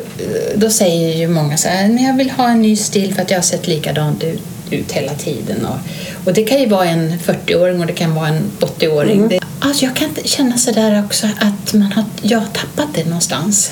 då 0.56 0.70
säger 0.70 1.18
ju 1.18 1.28
många 1.28 1.58
så 1.58 1.68
här, 1.68 1.88
men 1.88 2.04
jag 2.04 2.18
vill 2.18 2.30
ha 2.30 2.50
en 2.50 2.62
ny 2.62 2.76
stil 2.76 3.14
för 3.14 3.22
att 3.22 3.32
jag 3.32 3.38
har 3.38 3.44
sett 3.44 3.68
likadant 3.68 4.24
ut, 4.24 4.42
ut 4.72 4.92
hela 4.92 5.14
tiden. 5.14 5.66
Och, 5.66 5.78
och 6.26 6.34
det 6.34 6.44
kan 6.44 6.60
ju 6.60 6.70
vara 6.70 6.86
en 6.86 7.20
40-åring 7.20 7.80
och 7.80 7.88
det 7.88 7.94
kan 7.94 8.16
vara 8.16 8.28
en 8.28 8.52
80-åring. 8.60 9.28
Det, 9.28 9.40
alltså 9.60 9.86
jag 9.86 9.96
kan 9.96 10.10
känna 10.24 10.58
så 10.58 10.72
där 10.72 11.04
också 11.06 11.28
att 11.40 11.74
man 11.74 11.92
har, 11.92 12.04
jag 12.22 12.40
har 12.40 12.48
tappat 12.48 12.88
det 12.94 13.06
någonstans. 13.06 13.72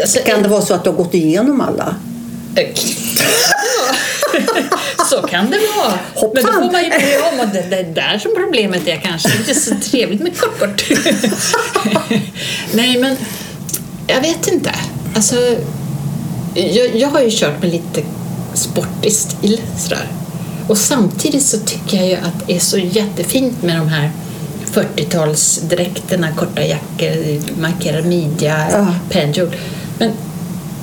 Alltså, 0.00 0.18
Kan 0.26 0.42
det 0.42 0.48
vara 0.48 0.62
så 0.62 0.74
att 0.74 0.84
du 0.84 0.90
har 0.90 0.96
gått 0.96 1.14
igenom 1.14 1.60
alla? 1.60 1.94
så 5.10 5.22
kan 5.22 5.50
det 5.50 5.58
vara. 5.76 5.98
Hoppsan. 6.14 6.30
Men 6.34 6.44
då 6.44 6.52
får 6.52 6.72
man 6.72 6.84
ju 6.84 6.90
börja 6.90 7.28
om 7.32 7.40
och 7.40 7.48
det, 7.48 7.62
det 7.70 7.76
är 7.76 7.84
där 7.84 8.18
som 8.18 8.32
problemet 8.36 8.88
är 8.88 8.96
kanske. 8.96 9.28
Det 9.28 9.34
är 9.34 9.38
inte 9.38 9.54
så 9.54 9.74
trevligt 9.90 10.20
med 10.20 10.40
kort 10.40 10.58
kort. 10.58 10.84
Nej, 12.72 12.98
men 12.98 13.16
jag 14.06 14.20
vet 14.20 14.48
inte. 14.48 14.74
Alltså, 15.14 15.36
jag, 16.54 16.96
jag 16.96 17.08
har 17.08 17.20
ju 17.20 17.30
kört 17.30 17.62
med 17.62 17.70
lite 17.70 18.02
sportig 18.58 19.12
stil 19.12 19.60
sådär. 19.78 20.08
Och 20.68 20.78
samtidigt 20.78 21.42
så 21.42 21.58
tycker 21.58 21.96
jag 21.96 22.06
ju 22.08 22.14
att 22.16 22.46
det 22.46 22.56
är 22.56 22.60
så 22.60 22.78
jättefint 22.78 23.62
med 23.62 23.76
de 23.76 23.88
här 23.88 24.10
40-talsdräkterna, 24.72 26.34
korta 26.36 26.64
jackor, 26.64 27.40
markerad 27.60 28.06
midja, 28.06 28.66
Ja. 28.72 28.86
penjol. 29.10 29.56
Men 29.98 30.10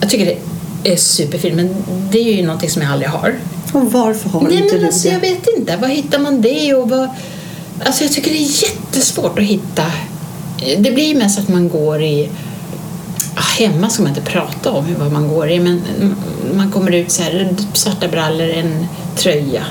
jag 0.01 0.10
tycker 0.10 0.25
det 0.84 0.91
är 0.91 0.95
superfint, 0.97 1.55
men 1.55 1.75
det 2.12 2.19
är 2.19 2.36
ju 2.36 2.43
någonting 2.45 2.69
som 2.69 2.81
jag 2.81 2.91
aldrig 2.91 3.10
har. 3.10 3.36
Och 3.73 3.91
varför 3.91 4.29
har 4.29 4.41
Nej, 4.41 4.53
inte 4.53 4.73
men 4.73 4.79
du 4.81 4.86
alltså, 4.88 5.07
det? 5.07 5.13
jag 5.13 5.19
vet 5.21 5.47
inte. 5.57 5.77
Var 5.77 5.88
hittar 5.88 6.19
man 6.19 6.41
det? 6.41 6.73
Och 6.73 6.89
vad... 6.89 7.10
alltså, 7.86 8.03
jag 8.03 8.12
tycker 8.13 8.31
det 8.31 8.38
är 8.38 8.63
jättesvårt 8.63 9.39
att 9.39 9.45
hitta. 9.45 9.84
Det 10.77 10.91
blir 10.91 11.05
ju 11.07 11.15
mest 11.17 11.39
att 11.39 11.47
man 11.49 11.69
går 11.69 12.01
i... 12.03 12.29
Hemma 13.36 13.89
ska 13.89 14.04
man 14.04 14.10
inte 14.17 14.32
prata 14.32 14.72
om 14.72 14.96
vad 15.00 15.12
man 15.12 15.28
går 15.28 15.50
i, 15.50 15.60
men 15.60 15.82
man 16.56 16.72
kommer 16.72 16.91
ut 16.91 17.12
så 17.12 17.24
här, 17.24 17.56
svarta 17.74 18.08
brallor, 18.08 18.50
en 18.50 18.86
tröja. 19.15 19.63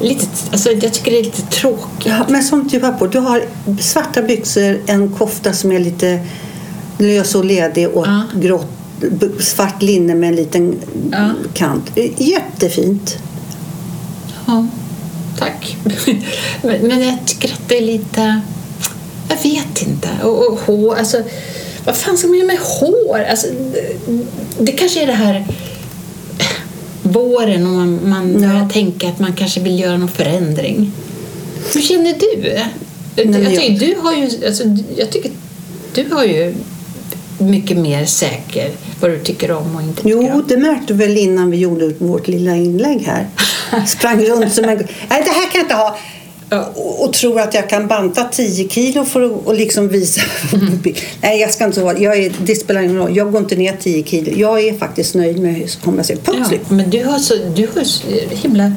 Lite, 0.00 0.26
alltså, 0.52 0.70
jag 0.72 0.92
tycker 0.94 1.10
det 1.10 1.18
är 1.18 1.24
lite 1.24 1.42
tråkigt. 1.42 2.06
Ja, 2.06 2.26
men 2.28 2.42
som 2.42 2.68
du 2.68 2.80
har 2.80 2.92
på, 2.92 3.06
du 3.06 3.18
har 3.18 3.42
svarta 3.80 4.22
byxor, 4.22 4.80
en 4.86 5.08
kofta 5.12 5.52
som 5.52 5.72
är 5.72 5.78
lite 5.78 6.20
lös 6.98 7.34
och 7.34 7.44
ledig 7.44 7.88
och 7.88 8.06
Ja. 8.06 8.22
grått, 8.34 8.66
svart 9.40 9.82
linne 9.82 10.14
med 10.14 10.28
en 10.28 10.36
liten 10.36 10.74
Ja. 11.12 11.30
kant. 11.54 11.90
Jättefint. 12.16 13.18
Ja, 14.46 14.66
tack. 15.38 15.76
men, 16.62 16.86
men 16.88 17.02
jag 17.02 17.18
tycker 17.26 17.52
att 17.52 17.68
det 17.68 17.76
är 17.78 17.82
lite... 17.86 18.40
Jag 19.28 19.36
vet 19.42 19.82
inte. 19.82 20.08
Och, 20.22 20.46
och 20.52 20.58
hår, 20.66 20.94
alltså, 20.96 21.22
vad 21.88 21.96
fan 21.96 22.18
ska 22.18 22.28
man 22.28 22.36
göra 22.38 22.46
med 22.46 22.58
hår? 22.58 23.26
Alltså, 23.30 23.46
det, 23.74 23.96
det 24.64 24.72
kanske 24.72 25.02
är 25.02 25.06
det 25.06 25.12
här 25.12 25.44
våren 27.02 27.66
och 27.66 27.72
man, 27.72 28.00
man 28.08 28.42
Ja. 28.42 28.48
börjar 28.48 28.68
tänka 28.68 29.08
att 29.08 29.18
man 29.18 29.32
kanske 29.32 29.60
vill 29.60 29.80
göra 29.80 29.96
någon 29.96 30.08
förändring. 30.08 30.92
Hur 31.74 31.80
känner 31.80 32.14
du? 32.20 32.58
men 33.24 33.42
jag, 33.42 33.54
tycker, 33.62 33.86
du 33.86 33.94
har 34.00 34.12
ju, 34.14 34.46
alltså, 34.46 34.64
jag 34.96 35.10
tycker 35.10 35.30
du 35.94 36.06
har 36.14 36.24
ju 36.24 36.54
mycket 37.38 37.76
mer 37.76 38.04
säker 38.04 38.70
vad 39.00 39.10
du 39.10 39.18
tycker 39.18 39.50
om 39.50 39.76
och 39.76 39.82
inte 39.82 40.02
tycker 40.02 40.10
Jo, 40.10 40.32
om. 40.32 40.44
det 40.48 40.56
märkte 40.56 40.86
du 40.86 40.94
väl 40.94 41.16
innan 41.18 41.50
vi 41.50 41.56
gjorde 41.56 41.88
vårt 41.98 42.28
lilla 42.28 42.56
inlägg 42.56 43.00
här. 43.00 43.26
Sprang 43.86 44.24
runt 44.24 44.52
som 44.54 44.64
en... 44.64 44.76
Nej, 44.78 45.22
det 45.24 45.30
här 45.30 45.50
kan 45.50 45.50
jag 45.54 45.62
inte 45.64 45.74
ha. 45.74 45.98
Och, 47.00 47.12
tror 47.12 47.40
att 47.40 47.54
jag 47.54 47.68
kan 47.68 47.86
banta 47.86 48.24
10 48.24 48.68
kilo 48.68 49.04
för 49.04 49.22
att 49.22 49.46
och 49.46 49.54
liksom 49.54 49.88
visa. 49.88 50.20
Mm. 50.52 50.94
Nej, 51.22 51.40
jag 51.40 51.52
ska 51.52 51.64
inte 51.64 51.80
vara... 51.80 51.98
Jag 51.98 52.18
är, 52.18 52.32
det 52.40 52.54
spelar 52.54 52.80
ingen 52.80 52.96
roll. 52.96 53.16
Jag 53.16 53.32
går 53.32 53.40
inte 53.40 53.56
ner 53.56 53.76
10 53.80 54.04
kilo. 54.04 54.32
Jag 54.36 54.60
är 54.60 54.78
faktiskt 54.78 55.14
nöjd 55.14 55.38
med 55.38 55.54
hur 55.54 55.60
jag 55.60 55.70
kommer 55.84 56.02
se 56.02 56.12
ut. 56.12 56.20
Ja, 56.26 56.44
men 56.68 56.90
du 56.90 57.04
har 57.04 57.18
så, 57.18 57.34
du 57.56 57.68
har 57.74 57.84
så 57.84 58.06
himla... 58.30 58.72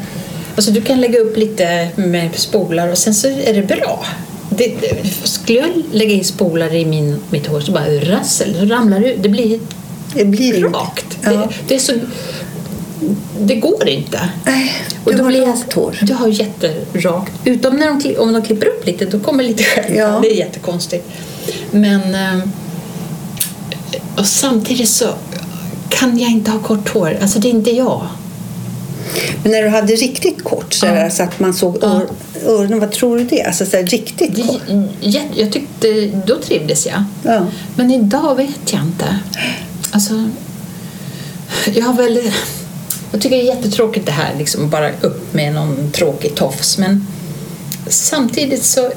Alltså 0.56 0.72
du 0.72 0.82
kan 0.82 1.02
lägga 1.02 1.20
upp 1.20 1.38
lite 1.38 1.90
med 1.96 2.30
spolar 2.36 2.92
och 2.92 2.98
sen 2.98 3.14
så 3.14 3.28
är 3.28 3.54
det 3.54 3.62
bra. 3.62 4.06
Det, 4.50 4.74
skulle 5.24 5.60
jag 5.60 5.70
lägga 5.92 6.14
in 6.14 6.24
spolar 6.24 6.76
i 6.76 6.86
min, 6.86 7.20
mitt 7.30 7.48
hår 7.48 7.60
så 7.60 7.72
bara 7.72 7.86
rassel, 7.86 8.56
så 8.60 8.66
ramlar 8.66 9.00
det. 9.00 9.16
Det 9.16 9.30
blir 9.30 9.60
Det 10.14 10.26
blir 10.26 10.62
rakt. 10.62 11.18
Ja. 11.22 11.30
Det, 11.30 11.50
det 11.68 11.76
är 11.76 11.80
så... 11.80 11.94
Det 13.40 13.56
går 13.56 13.88
inte. 13.90 14.20
Nej, 14.46 14.72
Och 15.06 15.12
du 15.12 15.18
då 15.18 15.24
har 15.24 15.30
blir. 15.32 16.06
Du 16.06 16.14
har 16.14 16.28
jätterakt. 16.28 17.32
Utom 17.46 17.76
när 17.76 18.00
de, 18.04 18.18
om 18.18 18.34
de 18.34 18.42
klipper 18.42 18.68
upp 18.68 18.86
lite, 18.86 19.06
då 19.06 19.20
kommer 19.20 19.44
lite 19.44 19.64
själv. 19.64 19.96
Ja. 19.96 20.20
Det 20.22 20.28
är 20.34 20.36
jättekonstigt. 20.38 21.08
Men... 21.72 22.16
eh, 22.16 22.44
Och 24.18 24.26
samtidigt 24.26 24.90
så 24.90 25.06
kan 25.90 26.20
jag 26.20 26.32
inte 26.32 26.52
ha 26.52 26.60
kort 26.60 26.90
hår. 26.90 27.18
Alltså 27.22 27.40
det 27.40 27.48
är 27.48 27.50
inte 27.50 27.72
jag. 27.72 28.08
Men 29.44 29.52
när 29.52 29.62
du 29.64 29.70
hade 29.70 29.94
riktigt 29.96 30.44
kort 30.44 30.74
så, 30.74 30.86
där, 30.86 31.10
så 31.10 31.24
att 31.24 31.40
man 31.40 31.54
såg 31.54 31.78
Ja. 31.82 31.88
ör, 31.88 32.08
öronen, 32.46 32.80
vad 32.80 32.92
tror 32.92 33.18
du 33.18 33.24
det? 33.24 33.44
Alltså 33.44 33.66
så 33.66 33.78
här, 33.78 33.84
riktigt 33.84 34.36
Det, 34.36 34.42
kort. 34.42 34.62
jä- 35.02 35.30
jag 35.36 35.52
tyckte, 35.52 35.88
då 36.28 36.36
trivdes 36.38 36.86
jag. 36.86 37.04
Ja. 37.24 37.46
Men 37.76 37.92
idag 37.92 38.36
vet 38.36 38.74
jag 38.74 38.82
inte. 38.82 39.20
Alltså, 39.92 40.30
jag 41.74 41.86
har 41.86 41.94
väl... 41.94 42.32
Jag 43.12 43.22
tycker 43.22 43.36
det 43.36 43.42
är 43.42 43.56
jättetråkigt 43.56 44.06
det 44.06 44.12
här, 44.12 44.36
liksom 44.38 44.70
bara 44.70 44.92
upp 45.02 45.34
med 45.34 45.54
någon 45.54 45.92
tråkig 45.92 46.36
tofs. 46.36 46.78
Men 46.78 47.08
samtidigt 47.88 48.64
så 48.64 48.92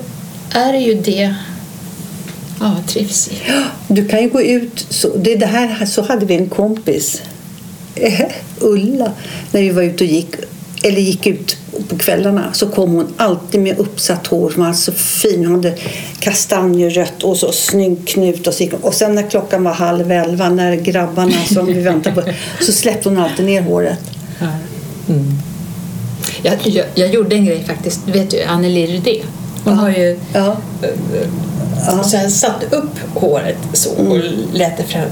är 0.50 0.72
det 0.72 0.78
ju 0.78 0.94
det 0.94 1.34
ja, 2.60 2.74
jag 2.76 2.86
trivs 2.86 3.28
i. 3.28 3.32
Du 3.88 4.08
kan 4.08 4.22
ju 4.22 4.28
gå 4.28 4.42
ut, 4.42 4.86
så, 4.90 5.16
det 5.16 5.36
det 5.36 5.46
här, 5.46 5.86
så 5.86 6.02
hade 6.02 6.26
vi 6.26 6.34
en 6.34 6.48
kompis, 6.48 7.22
Ulla, 8.60 9.12
när 9.52 9.62
vi 9.62 9.70
var 9.70 9.82
ute 9.82 10.04
och 10.04 10.10
gick, 10.10 10.34
eller 10.84 11.00
gick 11.00 11.26
ut 11.26 11.56
på 11.88 11.98
kvällarna 11.98 12.52
så 12.52 12.68
kom 12.68 12.90
hon 12.92 13.14
alltid 13.16 13.60
med 13.60 13.78
uppsatt 13.78 14.26
hår 14.26 14.50
som 14.50 14.62
var 14.62 14.72
så 14.72 14.92
fin. 14.92 15.44
Hon 15.46 15.54
hade 15.54 15.74
kastanjerött 16.20 17.22
och 17.22 17.36
så 17.36 17.52
snygg 17.52 18.08
knut 18.08 18.46
och 18.46 18.54
så 18.54 18.64
hon. 18.64 18.80
Och 18.80 18.94
sen 18.94 19.14
när 19.14 19.30
klockan 19.30 19.64
var 19.64 19.72
halv 19.72 20.12
elva, 20.12 20.48
när 20.48 20.74
grabbarna 20.74 21.32
som 21.54 21.66
vi 21.66 21.72
väntade 21.72 22.22
på, 22.22 22.32
så 22.64 22.72
släppte 22.72 23.08
hon 23.08 23.18
alltid 23.18 23.46
ner 23.46 23.62
håret. 23.62 23.98
Mm. 25.08 25.32
Jag, 26.42 26.54
jag, 26.62 26.86
jag 26.94 27.14
gjorde 27.14 27.36
en 27.36 27.44
grej 27.44 27.64
faktiskt. 27.64 28.00
Du 28.06 28.12
vet 28.12 28.34
ju 28.34 28.42
Anneli 28.42 28.86
Rydé. 28.86 29.22
Hon 29.64 29.74
har 29.78 29.90
ju 29.90 30.18
Ja. 30.32 30.56
så 32.04 32.16
här, 32.16 32.28
satt 32.28 32.64
upp 32.70 32.98
håret 33.14 33.56
så 33.72 33.90
och 33.90 34.18
lät 34.52 34.76
det 34.76 34.84
fram. 34.84 35.02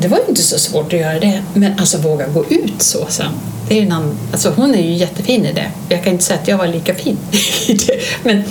Det 0.00 0.08
var 0.08 0.20
inte 0.28 0.42
så 0.42 0.58
svårt 0.58 0.92
att 0.92 1.00
göra 1.00 1.18
det. 1.20 1.42
Men 1.54 1.72
alltså 1.78 1.98
våga 1.98 2.26
gå 2.26 2.44
ut 2.48 2.82
så 2.82 3.06
sen. 3.08 3.32
Det 3.68 3.78
är 3.78 3.82
en 3.82 3.92
annan, 3.92 4.18
alltså 4.32 4.50
hon 4.56 4.74
är 4.74 4.82
ju 4.82 4.92
jättefin 4.94 5.46
i 5.46 5.52
det. 5.52 5.70
Jag 5.88 6.04
kan 6.04 6.12
inte 6.12 6.24
säga 6.24 6.38
att 6.42 6.48
jag 6.48 6.58
var 6.58 6.66
lika 6.66 6.94
fin 6.94 7.16
i 7.68 7.72
det. 7.74 8.00
Men 8.22 8.42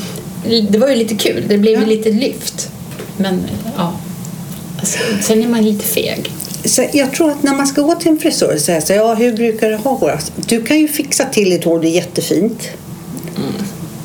det 0.72 0.78
var 0.78 0.88
ju 0.90 0.96
lite 0.96 1.16
kul. 1.16 1.44
Det 1.48 1.58
blev 1.58 1.74
ju 1.74 1.80
Ja. 1.82 1.86
lite 1.88 2.10
lyft. 2.12 2.70
Men 3.18 3.44
ja, 3.78 3.94
alltså, 4.80 4.98
sen 5.22 5.44
är 5.44 5.48
man 5.48 5.62
lite 5.66 5.86
feg. 5.86 6.32
Så 6.66 6.86
jag 6.94 7.14
tror 7.14 7.32
att 7.32 7.44
när 7.44 7.54
man 7.56 7.68
ska 7.68 7.82
gå 7.82 7.96
till 7.96 8.12
en 8.12 8.20
frisör 8.20 8.54
och 8.56 8.62
säga 8.62 8.82
så 8.82 8.94
ja, 8.94 9.14
hur 9.14 9.34
brukar 9.34 9.70
du 9.70 9.76
ha 9.76 9.92
hår? 9.92 10.10
Alltså, 10.12 10.32
Du 10.48 10.62
kan 10.64 10.80
ju 10.80 10.88
fixa 10.88 11.26
till 11.26 11.50
ditt 11.50 11.64
hår, 11.64 11.80
det 11.80 11.88
är 11.88 11.92
jättefint. 11.92 12.68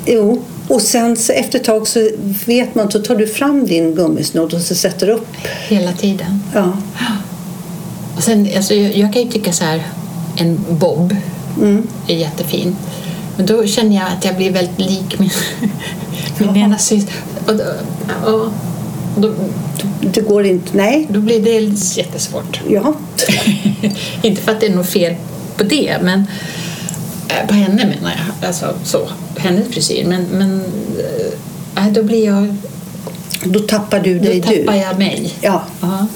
Jo, 0.07 0.42
och 0.68 0.83
sen 0.83 1.16
så 1.16 1.33
efter 1.33 1.59
ett 1.59 1.64
tag 1.64 1.88
så 1.88 2.11
vet 2.46 2.74
man, 2.74 2.90
så 2.90 2.98
tar 3.02 3.16
du 3.16 3.26
fram 3.26 3.66
din 3.66 3.94
gummisnodd 3.94 4.54
och 4.54 4.61
så 4.61 4.74
sätter 4.74 5.09
upp. 5.09 5.26
Hela 5.68 5.92
tiden. 5.92 6.40
Ja. 6.54 6.72
Och 8.16 8.22
sen, 8.22 8.48
alltså, 8.57 8.74
jag, 8.74 9.12
kan 9.12 9.22
ju 9.22 9.29
tycka 9.31 9.53
så 9.53 9.64
här, 9.64 9.83
en 10.37 10.64
bob 10.68 11.16
Mm. 11.61 11.87
är 12.09 12.14
jättefin. 12.16 12.77
Men 13.37 13.46
då 13.46 13.66
känner 13.66 13.96
jag 13.96 14.05
att 14.18 14.24
jag 14.24 14.37
blir 14.37 14.50
väldigt 14.50 14.79
lik 14.79 15.18
min, 15.18 15.31
min 16.38 16.57
ena 16.57 16.79
syster. 16.79 17.14
Och 17.46 17.57
då, 17.57 17.64
och 18.33 18.50
då, 19.16 19.35
Det 20.00 20.20
går 20.20 20.46
inte, 20.46 20.77
nej. 20.77 21.07
då 21.11 21.20
blir 21.20 21.40
det 21.42 21.61
jättesvårt. 21.96 22.61
Ja. 22.68 22.94
Inte 24.22 24.42
för 24.42 24.53
att 24.53 24.61
det 24.61 24.66
är 24.66 24.74
något 24.77 24.88
fel 24.90 25.14
på 25.57 25.64
det, 25.64 25.98
men 26.03 26.27
eh, 27.29 27.46
på 27.48 27.55
henne 27.55 27.87
menar 27.87 28.12
jag. 28.40 28.48
Alltså 28.48 28.74
så, 28.85 29.09
hennes 29.37 29.68
frisyr. 29.68 30.05
Men, 30.07 30.27
men 30.33 30.64
eh, 31.77 31.87
då 31.92 32.03
blir 32.03 32.24
jag... 32.27 32.57
Då 33.44 33.61
tappar 33.61 34.00
du 34.00 34.18
Då 34.18 34.24
dig 34.24 34.40
du. 34.48 34.57
tappar 34.64 34.79
jag 34.79 34.98
mig. 34.98 35.33
Ja. 35.40 35.62
Ja. 35.81 36.07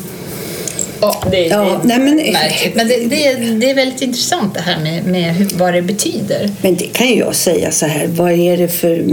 Ja, 1.01 1.23
det, 1.31 1.47
Ja, 1.47 1.81
det, 1.83 1.89
nej, 1.89 1.99
men- 1.99 2.17
märkligt. 2.17 2.75
men 2.75 2.89
det, 2.89 2.97
det, 3.07 3.27
är- 3.27 3.59
det 3.61 3.71
är 3.71 3.75
väldigt 3.75 4.03
intressant 4.03 4.55
det 4.55 4.61
här 4.61 4.81
med, 4.83 5.07
med 5.07 5.35
hur, 5.35 5.49
vad 5.59 5.75
det 5.75 5.83
betyder. 5.83 6.51
Men 6.63 6.77
det 6.77 6.85
kan 6.85 7.15
jag 7.17 7.35
säga 7.35 7.71
så 7.73 7.87
här, 7.87 8.07
vad 8.07 8.33
är 8.33 8.57
det 8.57 8.69
för 8.69 9.05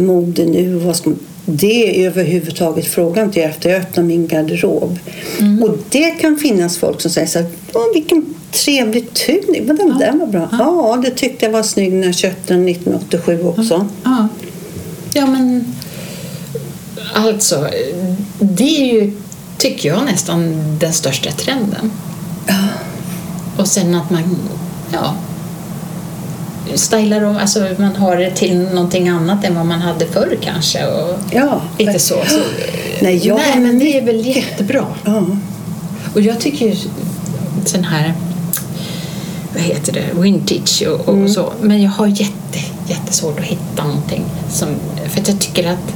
mode 0.00 0.44
nu? 0.44 0.74
Vad 0.74 0.96
ska, 0.96 1.12
det 1.46 2.00
är 2.02 2.06
överhuvudtaget 2.06 2.86
frågan 2.86 3.32
till 3.32 3.42
efter 3.42 3.70
jag 3.70 3.80
öppnar 3.80 4.04
min 4.04 4.26
garderob. 4.28 4.98
Och 5.62 5.78
det 5.90 6.10
kan 6.10 6.36
finnas 6.38 6.78
folk 6.78 7.00
som 7.00 7.10
säger 7.10 7.26
så 7.26 7.38
här, 7.38 7.48
"Åh, 7.72 7.82
vilken 7.94 8.34
trevlig 8.50 9.12
tunik, 9.14 9.62
vad 9.64 9.76
den 9.76 9.98
där 9.98 10.12
var 10.12 10.26
bra. 10.26 10.48
Ja. 10.52 11.02
det 11.04 11.10
tyckte 11.10 11.44
jag 11.44 11.52
var 11.52 11.62
snygg 11.62 11.92
när 11.92 12.06
jag 12.06 12.14
köpte 12.14 12.54
den 12.54 12.68
1987 12.68 13.42
också. 13.44 13.86
Ja, 14.04 14.28
ja 15.14 15.26
men 15.26 15.74
alltså, 17.14 17.66
det 18.38 18.64
är 18.90 18.92
ju, 18.94 19.12
tycker 19.64 19.88
jag, 19.88 20.04
nästan 20.04 20.54
den 20.78 20.92
största 20.92 21.30
trenden. 21.30 21.92
Och 23.56 23.68
sen 23.68 23.94
att 23.94 24.10
man, 24.10 24.36
ja, 24.92 25.14
stylar 26.74 27.22
och, 27.24 27.40
alltså 27.40 27.68
man 27.78 27.96
har 27.96 28.16
det 28.16 28.30
till 28.30 28.58
någonting 28.58 29.08
annat 29.08 29.44
än 29.44 29.54
vad 29.54 29.66
man 29.66 29.80
hade 29.80 30.06
förr 30.06 30.38
kanske. 30.40 30.86
Och 30.86 31.18
Ja, 31.30 31.62
lite 31.78 31.98
så. 31.98 32.14
så 32.26 32.40
Nej, 33.00 33.26
jag 33.26 33.36
nej, 33.36 33.60
men 33.60 33.78
det 33.78 33.98
är 33.98 34.04
väl 34.04 34.26
jättebra. 34.26 34.86
Ja. 35.04 35.26
Och 36.14 36.20
jag 36.20 36.40
tycker 36.40 36.66
ju 36.66 36.76
sån 37.64 37.84
här, 37.84 38.14
vad 39.54 39.62
heter 39.62 39.92
det, 39.92 40.20
vintage 40.20 40.82
och, 40.88 41.08
och 41.08 41.30
så. 41.30 41.52
Men 41.60 41.82
jag 41.82 41.90
har 41.90 42.06
jätte, 42.06 42.58
jättesvårt 42.88 43.38
att 43.38 43.44
hitta 43.44 43.84
någonting 43.84 44.24
som, 44.50 44.68
för 45.08 45.20
att 45.20 45.28
jag 45.28 45.40
tycker 45.40 45.70
att 45.70 45.94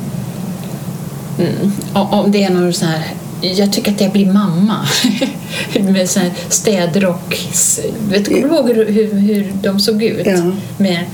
mm, 1.39 1.73
om 1.93 2.33
det 2.33 2.45
är 2.45 2.51
någon 2.51 2.73
sån 2.73 2.89
här 2.89 3.15
jag 3.41 3.73
tycker 3.73 3.93
att 3.93 4.01
jag 4.01 4.13
blir 4.13 4.27
mamma 4.27 4.89
med 5.81 6.11
sån 6.11 6.31
städrock. 6.49 7.49
Vet 8.11 8.25
du, 8.25 8.31
kommer 8.31 8.49
du 8.49 8.55
ihåg 8.55 8.71
hur, 8.71 9.15
hur, 9.15 9.53
de 9.63 9.81
såg 9.81 10.03
ut? 10.03 10.27
Ja. 10.27 10.53
Med 10.77 11.05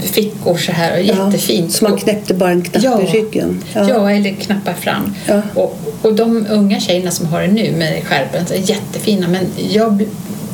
fickor 0.00 0.56
så 0.56 0.72
här 0.72 0.92
och 0.98 1.02
jättefint. 1.02 1.72
Så 1.72 1.84
man 1.84 1.96
knäppte 1.98 2.34
bara 2.34 2.50
en 2.50 2.62
knapp 2.62 2.84
Ja. 2.84 3.02
i 3.02 3.06
ryggen. 3.06 3.64
Ja. 3.74 4.10
eller 4.10 4.34
knappar 4.34 4.72
fram. 4.74 5.14
Ja. 5.26 5.42
Och, 5.54 5.78
och 6.02 6.14
de 6.14 6.46
unga 6.50 6.80
tjejerna 6.80 7.10
som 7.10 7.26
har 7.26 7.40
det 7.40 7.48
nu 7.48 7.72
med 7.72 8.04
skärpen 8.04 8.46
är 8.50 8.70
jättefina 8.70 9.28
men 9.28 9.46
jag... 9.70 10.04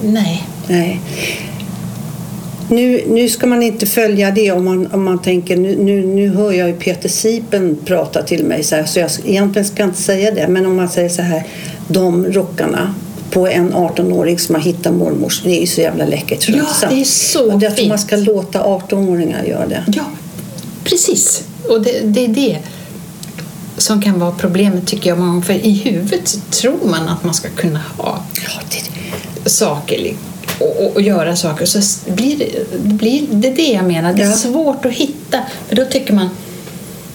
Nej. 0.03 0.45
Nej. 0.67 1.01
Nu, 2.69 3.03
nu 3.09 3.29
ska 3.29 3.47
man 3.47 3.63
inte 3.63 3.87
följa 3.87 4.31
det 4.31 4.53
om 4.53 4.65
man, 4.65 4.87
om 4.93 5.05
man 5.05 5.23
tänker, 5.23 5.57
nu, 5.57 5.77
nu, 5.77 6.07
nu 6.07 6.29
hör 6.29 6.53
jag 6.53 6.69
ju 6.69 6.75
Peter 6.75 7.09
Sipen 7.09 7.79
prata 7.85 8.23
till 8.23 8.45
mig 8.45 8.63
så 8.65 8.77
här, 8.77 8.85
så 8.85 8.99
jag 8.99 9.11
egentligen 9.25 9.67
ska 9.69 9.83
inte 9.85 10.03
säga 10.03 10.31
det, 10.31 10.49
men 10.49 10.67
om 10.67 10.77
man 10.77 10.89
säger 10.89 11.09
så 11.09 11.23
här, 11.23 11.47
de 11.89 12.27
rockarna 12.27 12.95
på 13.31 13.47
en 13.49 13.73
18-åring 13.73 14.39
som 14.39 14.55
har 14.55 14.63
hittat 14.63 14.95
mormors, 14.95 15.43
det 15.43 15.51
är 15.57 15.61
ju 15.61 15.67
så 15.67 15.81
jävla 15.81 16.07
läckert. 16.07 16.49
jag 16.49 16.59
Ja, 16.59 16.89
det 16.89 17.01
är 17.01 17.05
så 17.05 17.45
Och 17.45 17.53
Jag 17.53 17.61
tror 17.61 17.71
fint. 17.71 17.89
man 17.89 17.99
ska 17.99 18.17
låta 18.17 18.63
18-åringar 18.63 19.45
göra 19.45 19.67
det. 19.67 19.85
Ja, 19.87 20.05
precis. 20.85 21.43
Och 21.69 21.83
det, 21.83 22.01
det 22.05 22.25
är 22.25 22.29
det 22.29 22.59
som 23.77 24.03
kan 24.03 24.19
vara 24.21 24.31
problemet 24.33 24.87
tycker 24.87 25.11
jag. 25.11 25.19
många. 25.19 25.43
För 25.43 25.53
i 25.67 25.73
huvudet 25.73 26.39
tror 26.51 26.79
man 26.91 27.09
att 27.09 27.25
man 27.25 27.35
ska 27.35 27.49
kunna 27.49 27.81
ha 27.97 28.25
Ja, 28.35 28.61
det, 28.71 29.51
saker 29.51 29.99
li- 29.99 30.17
och, 30.61 30.85
och, 30.85 30.93
och 30.95 31.03
göra 31.03 31.37
saker. 31.37 31.67
Så 31.67 31.81
blir 32.13 32.65
blir, 32.79 33.27
det 33.31 33.49
är 33.49 33.57
det 33.57 33.73
jag 33.73 33.85
menar. 33.85 34.13
Det 34.15 34.23
är 34.23 34.27
Ja. 34.27 34.37
svårt 34.37 34.85
att 34.85 34.93
hitta. 34.93 35.39
För 35.69 35.77
då 35.77 35.85
tycker 35.85 36.15
man 36.15 36.29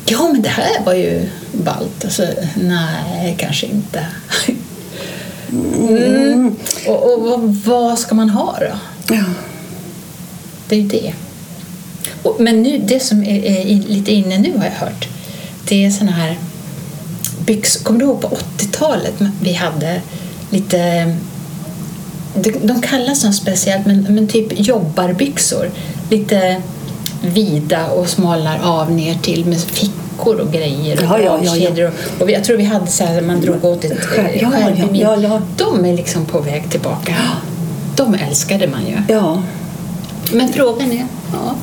Ja, 0.05 0.29
men 0.33 0.41
det 0.41 0.49
här 0.49 0.85
var 0.85 0.93
ju 0.93 1.29
ballt. 1.51 2.05
Alltså, 2.05 2.27
nej, 2.55 3.35
kanske 3.39 3.65
inte. 3.65 4.05
Mm. 5.89 6.55
Och, 6.87 7.13
och 7.13 7.21
vad, 7.21 7.55
vad 7.55 7.99
ska 7.99 8.15
man 8.15 8.29
ha 8.29 8.57
då? 8.59 8.75
Ja. 9.15 9.23
Det 10.69 10.75
är 10.75 10.79
ju 10.79 10.87
det. 10.87 11.13
Och, 12.23 12.35
men 12.39 12.63
nu, 12.63 12.77
det 12.77 12.99
som 12.99 13.23
är, 13.23 13.45
är 13.45 13.65
lite 13.65 14.11
inne 14.11 14.37
nu 14.37 14.57
har 14.57 14.65
jag 14.65 14.71
hört, 14.71 15.07
det 15.67 15.85
är 15.85 15.91
såna 15.91 16.11
här 16.11 16.37
byxor. 17.45 17.83
Kommer 17.83 17.99
du 17.99 18.05
ihåg 18.05 18.21
på 18.21 18.27
80-talet? 18.57 19.13
Vi 19.41 19.53
hade 19.53 20.01
lite... 20.49 21.15
De, 22.35 22.81
kallas 22.81 23.23
något 23.23 23.35
speciellt, 23.35 23.85
men, 23.85 24.05
men 24.09 24.27
typ 24.27 24.47
jobbarbyxor. 24.67 25.69
Lite 26.09 26.61
vida 27.21 27.87
och 27.87 28.09
smalnar 28.09 28.59
av 28.63 28.91
ner 28.91 29.15
till 29.15 29.45
med 29.45 29.61
fickor 29.61 30.35
och 30.39 30.51
grejer 30.51 30.97
och 30.97 31.03
Ja, 31.03 31.19
ja, 31.19 31.39
ja, 31.43 31.69
ja. 31.75 31.87
Och, 31.87 32.21
och 32.21 32.31
jag 32.31 32.43
tror 32.43 32.57
vi 32.57 32.63
hade 32.63 32.87
så 32.87 33.03
här, 33.05 33.21
man 33.21 33.41
drog 33.41 33.65
åt 33.65 33.83
ett 33.83 33.99
Skär- 33.99 34.29
eh, 34.35 34.41
ja, 34.41 34.51
ja, 34.77 34.87
ja, 34.93 35.15
ja. 35.21 35.41
De 35.57 35.85
är 35.85 35.93
liksom 35.93 36.25
på 36.25 36.39
väg 36.39 36.69
tillbaka. 36.71 37.15
De 37.95 38.13
älskade 38.13 38.67
man 38.67 38.87
ju. 38.87 39.13
ja. 39.13 39.43
Men 40.33 40.53
frågan 40.53 40.91
är... 40.91 41.05
Ja. 41.33 41.55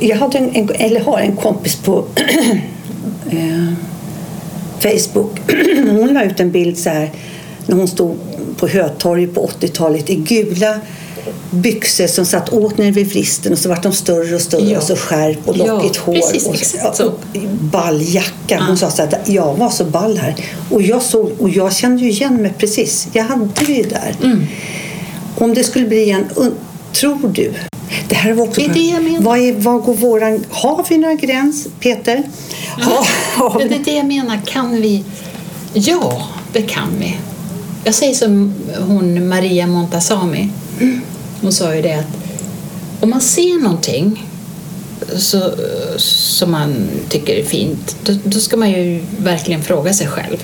Jag 0.00 0.16
hade 0.16 0.38
en, 0.38 0.54
en, 0.54 0.70
eller 0.74 1.00
har 1.00 1.18
en 1.18 1.36
kompis 1.36 1.76
på 1.76 2.04
eh, 3.30 3.72
Facebook. 4.80 5.38
Hon 5.90 6.14
la 6.14 6.24
ut 6.24 6.40
en 6.40 6.50
bild 6.50 6.78
så 6.78 6.90
här 6.90 7.10
när 7.66 7.76
hon 7.76 7.88
stod 7.88 8.16
på 8.56 8.68
Hötorget 8.68 9.34
på 9.34 9.46
80-talet 9.60 10.10
i 10.10 10.14
gula 10.16 10.80
byxor 11.50 12.06
som 12.06 12.24
satt 12.26 12.52
åt 12.52 12.78
ner 12.78 12.92
vid 12.92 13.06
vristen 13.08 13.52
och 13.52 13.58
så 13.58 13.68
vart 13.68 13.82
de 13.82 13.92
större 13.92 14.34
och 14.34 14.40
större 14.40 14.70
Ja. 14.70 14.78
och 14.78 14.82
så 14.84 14.96
skärp 14.96 15.48
och 15.48 15.56
Ja, 15.56 15.66
lockigt 15.66 15.96
hår. 15.96 16.14
precis, 16.14 16.46
och, 16.46 16.96
så. 16.96 17.06
och 17.06 17.20
ball 17.60 18.02
jacka. 18.02 18.64
Hon 18.66 18.78
sa 18.78 18.90
så 18.90 19.02
här, 19.02 19.18
jag 19.24 19.54
var 19.54 19.70
så 19.70 19.84
ball 19.84 20.16
här. 20.18 20.34
Och 20.70 20.82
jag, 20.82 21.02
såg, 21.02 21.30
och 21.38 21.48
jag 21.48 21.72
kände 21.72 22.02
ju 22.02 22.10
igen 22.10 22.42
mig 22.42 22.52
precis. 22.58 23.08
Jag 23.12 23.24
hade 23.24 23.64
ju 23.72 23.82
där. 23.82 24.14
Mm. 24.24 24.46
Om 25.38 25.54
det 25.54 25.64
skulle 25.64 25.86
bli 25.88 26.10
en... 26.10 26.24
un- 26.34 26.52
Tror 26.92 27.28
du? 27.34 27.52
Det 28.08 28.14
här 28.14 28.32
var 28.32 28.44
också 28.44 28.60
Det 28.60 28.66
är 28.66 28.74
det 28.74 28.80
jag 28.80 29.02
menar. 29.04 29.20
vad, 29.20 29.38
är, 29.38 29.52
vad 29.52 29.82
går 29.82 29.94
våran... 29.94 30.44
Har 30.50 30.84
vi 30.88 30.98
några 30.98 31.14
gräns, 31.14 31.66
Peter? 31.80 32.22
Har, 32.78 33.06
har 33.50 33.58
Det 33.68 33.74
är 33.74 33.78
det 33.84 33.92
jag 33.92 34.06
menar. 34.06 34.40
Kan 34.46 34.80
vi? 34.82 35.04
Ja, 35.72 36.28
det 36.52 36.62
kan 36.62 36.88
vi. 36.98 37.16
Jag 37.86 37.94
säger 37.94 38.14
som 38.14 38.54
hon 38.78 39.28
Maria 39.28 39.66
Montazami. 39.66 40.48
Hon 41.40 41.52
sa 41.52 41.74
ju 41.74 41.82
det 41.82 41.94
att 41.94 42.06
om 43.00 43.10
man 43.10 43.20
ser 43.20 43.62
någonting 43.62 44.24
så, 45.16 45.52
som 45.96 46.50
man 46.50 46.88
tycker 47.08 47.34
är 47.34 47.44
fint 47.44 47.96
då, 48.04 48.12
då 48.24 48.40
ska 48.40 48.56
man 48.56 48.70
ju 48.70 49.00
verkligen 49.18 49.62
fråga 49.62 49.94
sig 49.94 50.06
själv. 50.06 50.36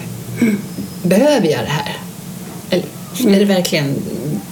Behöver 1.02 1.48
jag 1.48 1.60
det 1.60 1.70
här? 1.70 1.96
Eller 2.70 3.36
är 3.36 3.38
det 3.38 3.44
verkligen 3.44 3.94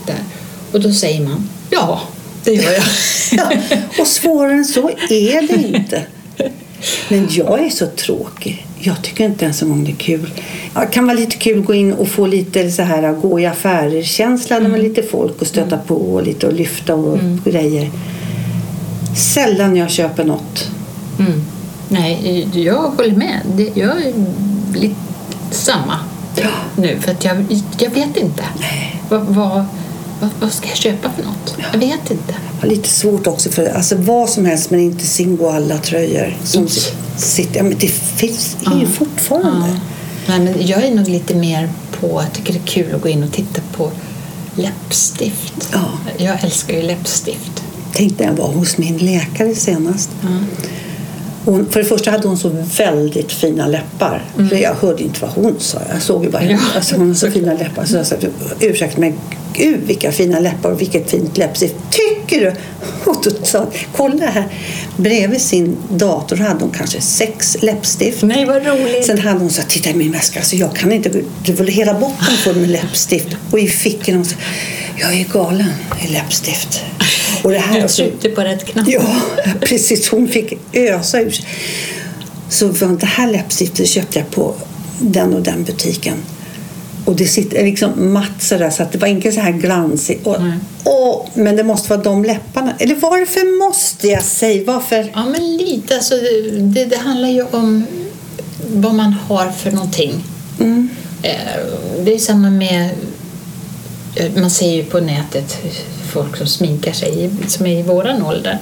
det? 0.07 0.25
Och 0.73 0.81
då 0.81 0.93
säger 0.93 1.21
man 1.21 1.49
ja, 1.71 2.01
det 2.45 2.55
gör 2.55 2.73
jag. 2.73 2.85
Ja, 3.33 3.53
och 3.99 4.07
svårare 4.07 4.53
än 4.53 4.65
så 4.65 4.91
är 5.09 5.49
det 5.49 5.79
inte. 5.79 6.03
Men 7.09 7.29
jag 7.31 7.65
är 7.65 7.71
så 7.71 7.87
tråkig. 7.87 8.67
Jag 8.83 9.03
tycker 9.03 9.25
inte 9.25 9.45
ens 9.45 9.63
en 9.63 9.69
gång 9.69 9.85
det 9.85 9.91
är 9.91 9.97
kul. 9.97 10.31
Det 10.75 10.87
kan 10.87 11.07
vara 11.07 11.17
lite 11.17 11.37
kul 11.37 11.61
att 11.61 11.67
gå 11.67 11.75
in 11.75 11.93
och 11.93 12.09
få 12.09 12.27
lite 12.27 12.71
så 12.71 12.83
här 12.83 13.13
gå 13.13 13.41
i 13.41 13.47
affärer-känsla 13.47 14.61
med 14.61 14.83
lite 14.83 15.03
folk 15.03 15.41
och 15.41 15.47
stöta 15.47 15.79
på 15.79 15.95
och 15.95 16.23
lite 16.23 16.47
och 16.47 16.53
lyfta 16.53 16.95
och 16.95 17.19
grejer. 17.45 17.91
Sällan 19.17 19.77
jag 19.77 19.91
köper 19.91 20.25
något. 20.25 20.71
Mm. 21.19 21.43
Nej, 21.89 22.49
jag 22.55 22.83
håller 22.83 23.17
med. 23.17 23.71
Jag 23.75 24.03
är 24.03 24.13
lite 24.75 24.95
samma 25.51 25.99
nu. 26.77 26.99
För 27.01 27.11
att 27.11 27.25
jag, 27.25 27.45
jag 27.79 27.91
vet 27.91 28.17
inte. 28.17 28.45
Vad, 29.09 29.21
vad, 29.21 29.65
vad, 30.21 30.31
vad 30.41 30.53
ska 30.53 30.69
jag 30.69 30.77
köpa 30.77 31.11
för 31.17 31.23
något? 31.23 31.57
Jag 31.73 31.79
vet 31.79 32.11
inte. 32.11 32.35
Har 32.61 32.69
lite 32.69 32.89
svårt 32.89 33.27
också 33.27 33.51
för 33.51 33.67
alltså 33.67 33.97
vad 33.97 34.29
som 34.31 34.45
helst 34.45 34.71
men 34.71 34.81
inte 34.81 35.07
Singoalla-tröjor. 35.07 36.37
Som 36.45 36.69
sitter, 37.17 37.57
ja, 37.57 37.63
men 37.63 37.79
det 37.79 37.89
finns 37.89 38.57
är 38.67 38.77
ju 38.77 38.83
Ja. 38.83 38.89
fortfarande. 38.89 39.69
Ja. 39.69 39.81
Nej, 40.29 40.41
men 40.41 40.67
jag 40.67 40.85
är 40.85 40.95
nog 40.95 41.09
lite 41.09 41.35
mer 41.35 41.69
på, 42.01 42.07
jag 42.09 42.33
tycker 42.33 42.53
det 42.53 42.59
är 42.59 42.67
kul 42.67 42.95
att 42.95 43.03
gå 43.03 43.09
in 43.09 43.23
och 43.23 43.33
titta 43.33 43.61
på 43.77 43.91
läppstift. 44.55 45.69
Ja. 45.73 45.85
Jag 46.17 46.45
älskar 46.45 46.75
ju 46.77 46.83
läppstift. 46.83 47.63
Tänk 47.93 48.19
när 48.19 48.27
jag 48.27 48.33
var 48.33 48.49
hos 48.49 48.79
min 48.79 48.99
läkare 48.99 49.55
senast. 49.55 50.11
Mm. 50.23 50.45
Hon, 51.45 51.67
för 51.71 51.81
det 51.81 51.87
första 51.87 52.11
hade 52.11 52.29
hon 52.29 52.39
så 52.39 52.65
väldigt 52.79 53.33
fina 53.33 53.67
läppar. 53.67 54.25
För 54.37 54.57
jag 54.57 54.75
hörde 54.75 55.03
inte 55.03 55.21
vad 55.21 55.31
hon 55.31 55.55
sa. 55.59 55.79
Jag 55.93 56.03
såg 56.03 56.25
ju 56.25 56.31
bara. 56.31 56.43
Mm. 56.43 56.55
Ja. 56.55 56.61
Alltså, 56.77 56.97
hon 56.97 57.09
har 57.09 57.15
så 57.15 57.31
fina 57.31 57.53
läppar. 57.55 57.85
Så 57.85 57.97
jag 57.97 58.07
sa, 58.07 58.17
ursäkta 58.61 59.01
mig, 59.01 59.15
gud 59.53 59.81
vilka 59.87 60.13
fina 60.13 60.41
läppar 60.41 60.71
och 60.71 60.81
vilket 60.81 61.11
fint 61.11 61.37
läppstift. 61.37 61.75
Tycker 61.91 62.41
du? 62.41 62.53
Och 63.11 63.17
då 63.25 63.31
sa 63.47 63.67
kolla 63.97 64.27
här. 64.27 64.49
Bredvid 64.97 65.41
sin 65.41 65.77
dator 65.91 66.37
hade 66.37 66.61
hon 66.61 66.71
kanske 66.71 67.01
sex 67.01 67.57
läppstift. 67.61 68.23
Nej, 68.23 68.45
vad 68.45 68.67
roligt! 68.67 69.07
Sen 69.07 69.19
hade 69.19 69.39
hon 69.39 69.51
sagt, 69.51 69.71
titta 69.71 69.91
i 69.91 69.95
min 69.95 70.13
väska, 70.13 70.39
alltså 70.39 70.57
jag 70.57 70.77
kan 70.77 70.93
inte, 70.93 71.23
det 71.47 71.53
var 71.53 71.67
hela 71.67 71.95
botten 71.95 72.37
full 72.45 72.57
med 72.57 72.71
läppstift. 72.71 73.29
Och 73.51 73.59
i 73.59 73.69
fickan 73.69 74.15
hon 74.15 74.25
sa, 74.25 74.37
jag 74.97 75.21
är 75.21 75.25
galen 75.25 75.73
i 76.05 76.09
läppstift. 76.09 76.85
Och 77.43 77.51
det 77.51 77.59
här, 77.59 77.83
alltså, 77.83 78.03
tryckte 78.03 78.29
på 78.29 78.41
rätt 78.41 78.65
knapp. 78.65 78.89
Ja, 78.89 79.21
precis. 79.61 80.09
Hon 80.09 80.29
fick 80.29 80.59
ösa 80.73 81.21
ur 81.21 81.31
sig. 81.31 81.45
Så 82.49 82.67
det 82.67 83.07
här 83.07 83.33
läppstiftet 83.33 83.89
köpte 83.89 84.19
jag 84.19 84.31
på 84.31 84.55
den 84.99 85.35
och 85.35 85.43
den 85.43 85.65
butiken. 85.65 86.17
Och 87.11 87.17
det 87.17 87.25
sitter 87.27 87.65
liksom 87.65 88.13
matt 88.13 88.43
sådär 88.43 88.71
så 88.71 88.83
att 88.83 88.93
det 88.93 88.99
var 88.99 89.09
inte 89.09 89.33
så 89.33 89.41
här 89.41 89.53
glansigt. 89.53 90.27
Och, 90.27 90.37
åh, 90.85 91.27
men 91.35 91.57
det 91.57 91.65
måste 91.65 91.91
vara 91.91 92.03
de 92.03 92.25
läpparna. 92.25 92.73
Eller 92.79 92.95
varför 92.95 93.69
måste 93.69 94.09
jag 94.09 94.23
säga? 94.23 94.65
Varför? 94.67 95.11
Ja, 95.15 95.25
men 95.25 95.57
lite. 95.57 95.95
Alltså, 95.95 96.15
det, 96.61 96.85
det, 96.85 96.97
handlar 96.97 97.29
ju 97.29 97.43
om 97.51 97.85
vad 98.75 98.95
man 98.95 99.13
har 99.29 99.51
för 99.51 99.71
någonting. 99.71 100.25
Mm. 100.61 100.89
Eh, 101.23 101.33
Det 102.05 102.15
är 102.15 102.19
samma 102.19 102.51
med... 102.51 102.91
eh, 104.17 104.31
Man 104.37 104.51
ser 104.51 104.73
ju 104.75 104.85
på 104.85 105.01
nätet 105.01 105.59
folk 106.13 106.37
som 106.37 106.47
sminkar 106.47 106.93
sig 106.93 107.31
som 107.49 107.67
är 107.67 107.79
i 107.79 107.83
våran 107.83 108.23
ålder. 108.23 108.59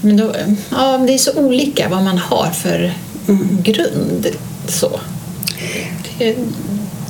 Men 0.00 0.16
då, 0.16 0.32
ja, 0.70 0.98
det 0.98 1.14
är 1.14 1.18
så 1.18 1.32
olika 1.32 1.88
vad 1.88 2.02
man 2.02 2.18
har 2.18 2.50
för 2.50 2.94
Mm. 3.28 3.62
grund. 3.62 4.26
Så. 4.68 5.00
Det, 6.18 6.36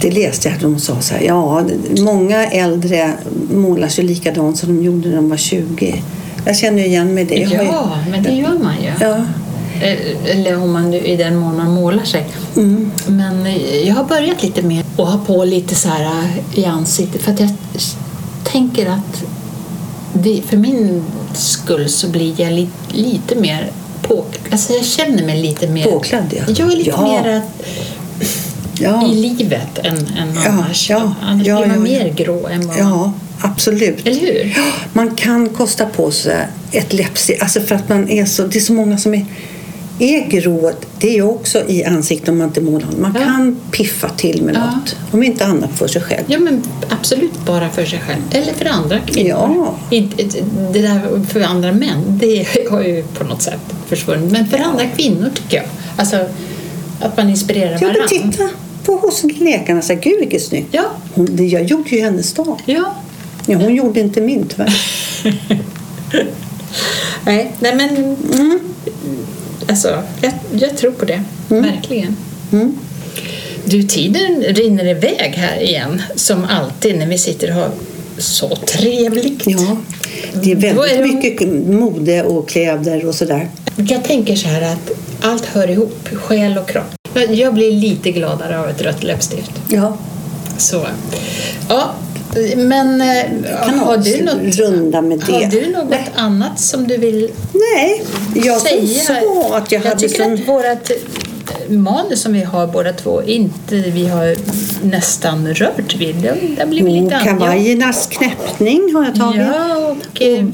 Det 0.01 0.11
läste 0.11 0.49
jag 0.49 0.55
att 0.55 0.63
de 0.63 0.79
sa 0.79 1.01
så 1.01 1.15
här. 1.15 1.23
Ja, 1.23 1.65
många 1.99 2.47
äldre 2.47 3.13
målar 3.51 3.89
sig 3.89 4.05
likadant 4.05 4.59
som 4.59 4.77
de 4.77 4.85
gjorde 4.85 5.09
när 5.09 5.17
de 5.17 5.29
var 5.31 5.37
20. 5.37 6.03
Jag 6.47 6.57
känner 6.57 6.85
igen 6.85 7.15
mig 7.15 7.23
i 7.23 7.27
det. 7.27 7.45
Har 7.57 7.65
ju- 7.65 7.69
ja, 7.71 7.99
men 8.11 8.23
det 8.23 8.31
gör 8.33 8.59
man 8.59 8.75
ju. 8.83 8.91
ja. 9.01 9.17
Eh, 9.83 10.31
Eller 10.39 10.63
om 10.63 10.73
man 10.73 10.95
i 10.95 11.17
den 11.17 11.37
mån 11.37 11.57
man 11.57 11.71
målar 11.71 12.05
sig. 12.05 12.27
Mm. 12.57 12.91
Men 13.07 13.47
jag 13.87 13.95
har 13.95 14.05
börjat 14.05 14.43
lite 14.43 14.63
mer 14.63 14.85
och 14.97 15.07
ha 15.07 15.19
på 15.27 15.45
lite 15.45 15.75
så 15.75 15.89
här 15.89 16.05
eh, 16.05 16.59
i 16.59 16.65
ansiktet 16.65 17.23
för 17.23 17.33
att 17.33 17.41
jag 17.41 17.51
tänker 18.45 18.87
att 18.87 19.23
det, 20.13 20.43
för 20.47 20.57
min 20.57 21.05
skull 21.35 21.89
så 21.89 22.09
blir 22.09 22.41
jag 22.41 22.53
li, 22.53 22.69
lite 22.89 23.35
mer 23.35 23.71
på... 24.03 24.25
Alltså 24.51 24.73
jag 24.73 24.85
känner 24.85 25.27
mig 25.27 25.43
lite 25.43 25.69
mer... 25.69 25.85
Påklädd, 25.85 26.35
ja. 26.37 26.55
Jag 26.57 26.73
är 26.73 26.77
lite 26.77 26.91
Ja. 26.91 27.03
mer 27.03 27.43
Ja. 28.79 29.07
i 29.07 29.15
livet 29.15 29.79
än, 29.79 29.97
än 29.97 30.07
Ja, 30.45 30.51
annars. 30.51 30.91
ja, 30.91 31.15
annars 31.23 31.47
ja, 31.47 31.57
blir 31.59 31.67
man 31.77 31.87
ja, 31.87 31.93
ja. 31.99 32.05
mer 32.05 32.13
grå 32.15 32.47
än 32.47 32.67
vad 32.69 32.79
ja, 32.79 33.13
absolut. 33.41 34.07
Eller 34.07 34.21
hur? 34.21 34.53
Ja, 34.57 34.65
Man 34.93 35.11
kan 35.15 35.49
kosta 35.49 35.87
på 35.87 36.11
sig 36.11 36.47
ett 36.73 36.93
läppstift. 36.93 37.43
Alltså 37.43 37.61
för 37.61 37.75
att 37.75 37.89
man 37.89 38.09
är 38.11 38.25
så, 38.25 38.43
det 38.47 38.59
är 38.59 38.61
så 38.61 38.73
många 38.73 38.99
som 38.99 39.15
är, 39.15 39.27
är 39.99 40.27
grå. 40.29 40.73
Det 40.99 41.19
är 41.19 41.23
också 41.23 41.63
i 41.69 41.85
ansiktet 41.85 42.29
om 42.29 42.39
man 42.39 42.47
inte 42.47 42.61
målar. 42.61 42.89
Man 42.99 43.13
Ja. 43.19 43.25
kan 43.25 43.57
piffa 43.71 44.09
till 44.09 44.43
med 44.43 44.55
Ja. 44.55 44.61
något. 44.71 44.97
Om 45.13 45.23
inte 45.23 45.45
annat 45.47 45.71
för 45.75 45.89
sig 45.89 46.03
själv. 46.03 46.25
Ja, 46.27 46.39
men 46.39 46.63
absolut 46.89 47.47
bara 47.47 47.71
för 47.71 47.85
sig 47.85 48.01
själv. 48.07 48.23
Eller 48.31 48.53
för 48.53 48.65
andra 48.65 48.99
kvinnor. 49.01 49.29
Ja. 49.31 49.75
Det 50.73 50.81
där 50.83 51.25
för 51.29 51.41
andra 51.41 51.73
män, 51.73 52.19
det 52.23 52.47
har 52.71 52.83
ju 52.83 53.03
på 53.03 53.25
något 53.25 53.43
sätt 53.43 53.61
försvunnit. 53.89 54.33
Men 54.33 54.47
för 54.47 54.59
andra 54.59 54.85
kvinnor 54.97 55.31
tycker 55.35 55.57
jag. 55.57 55.67
Alltså, 55.97 56.17
att 57.01 57.17
man 57.17 57.31
inspirerar 57.31 57.73
Ja, 57.73 57.79
varandra. 57.81 58.01
men 58.23 58.31
titta 58.33 58.49
på 58.87 58.97
hos 58.97 59.25
läkarna. 59.39 59.83
Så 59.83 59.93
här, 59.93 60.01
Gud 60.01 60.21
vilket 60.21 60.43
snyggt. 60.43 60.69
Ja, 60.71 60.85
Hon, 61.15 61.29
det, 61.31 61.45
jag 61.47 61.65
gjorde 61.65 61.91
ju 61.91 62.01
hennes 62.01 62.33
dag. 62.33 62.63
ja. 62.67 62.95
Ja, 63.49 63.59
hon 63.59 63.75
gjorde 63.75 64.01
inte 64.01 64.21
min 64.21 64.47
tyvärr. 64.49 64.81
Nej, 67.25 67.53
nej 67.61 67.75
men... 67.77 67.89
Mm. 68.33 68.59
Alltså, 69.69 70.03
jag, 70.23 70.33
jag 70.61 70.77
tror 70.77 70.91
på 70.93 71.05
det. 71.05 71.23
Verkligen. 71.49 72.17
Mm. 72.53 72.79
Du, 73.65 73.83
tiden 73.83 74.43
rinner 74.43 74.87
iväg 74.89 75.33
här 75.37 75.63
igen. 75.63 76.03
Som 76.15 76.45
alltid 76.45 76.99
när 76.99 77.07
vi 77.07 77.19
sitter 77.19 77.49
och 77.49 77.55
har 77.55 77.71
så 78.19 78.57
trevligt. 78.57 79.43
Ja, 79.47 79.77
det 80.43 80.53
är 80.53 80.55
Då 80.55 80.61
väldigt 80.61 80.93
är 80.93 80.99
det- 81.03 81.15
mycket 81.15 81.49
mode 81.69 82.23
och 82.23 82.49
kläder 82.49 83.07
och 83.07 83.15
sådär. 83.15 83.49
Jag 83.77 84.05
tänker 84.05 84.37
så 84.37 84.49
här 84.49 84.63
att 84.73 84.91
allt 85.21 85.45
hör 85.47 85.71
ihop, 85.71 86.09
själ 86.13 86.59
och 86.59 86.69
kropp. 86.69 86.95
Jag 87.23 87.55
blir 87.55 87.73
lite 87.73 88.11
gladare 88.11 88.59
av 88.59 88.69
ett 88.69 88.83
rött 88.83 89.03
läppstift. 89.03 89.53
Ja. 89.69 89.97
Så. 90.59 90.87
Ja, 91.69 91.95
men 92.57 93.01
eh, 93.01 93.07
har 93.85 93.97
du 93.97 94.23
något, 94.23 94.57
runda 94.57 95.03
med 95.03 95.19
det. 95.19 95.33
har 95.33 95.51
du 95.51 95.73
något 95.73 95.91
Nej. 95.91 96.11
annat 96.15 96.61
som 96.61 96.89
du 96.89 96.97
vill 96.97 97.31
Nej, 97.53 98.03
jag 98.35 98.61
som 98.61 98.69
säga? 98.69 99.05
sa 99.05 99.57
att 99.57 99.73
jag, 99.73 99.85
jag 99.85 99.89
hade 99.89 100.01
tycker 100.01 100.25
sån... 100.25 100.33
att 100.33 100.49
vårt 100.49 100.91
manus 101.69 102.21
som 102.21 102.33
vi 102.33 102.43
har 102.43 102.67
båda 102.67 102.93
två 102.93 103.23
inte 103.23 103.77
vi 103.77 104.07
har 104.07 104.37
nästan 104.87 105.55
rört 105.55 105.97
vid. 105.97 106.17
Det, 106.17 106.37
det 106.59 106.67
blir 106.67 107.03
lite 107.03 107.21
kavajernas 107.25 108.07
knäppning 108.07 108.95
har 108.95 109.05
jag 109.05 109.15
tagit. 109.15 109.41
Ja, 109.41 109.77
och, 109.77 110.23
eh, 110.23 110.45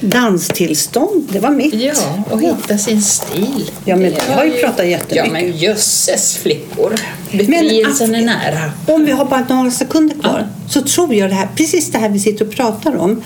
Danstillstånd, 0.00 1.28
det 1.32 1.38
var 1.38 1.50
mitt. 1.50 1.74
ja, 1.74 1.92
och 2.30 2.42
hitta 2.42 2.78
sin 2.78 3.02
stil. 3.02 3.70
Ja, 3.84 3.96
men 3.96 4.10
vi 4.26 4.32
har 4.32 4.44
ju 4.44 4.50
pratat 4.52 4.78
Ja, 4.78 4.84
jättemycket. 4.84 5.32
men 5.32 5.52
jösses 5.56 6.36
flickor. 6.36 6.94
Befrielsen 7.32 8.14
är 8.14 8.22
nära. 8.22 8.72
Om 8.86 9.04
vi 9.04 9.12
har 9.12 9.24
bara 9.24 9.46
några 9.48 9.70
sekunder 9.70 10.16
kvar 10.18 10.48
så 10.68 10.82
tror 10.82 11.14
jag 11.14 11.30
det 11.30 11.34
här, 11.34 11.48
precis 11.56 11.92
det 11.92 11.98
här 11.98 12.08
vi 12.08 12.18
sitter 12.18 12.46
och 12.46 12.54
pratar 12.54 12.96
om. 12.96 13.22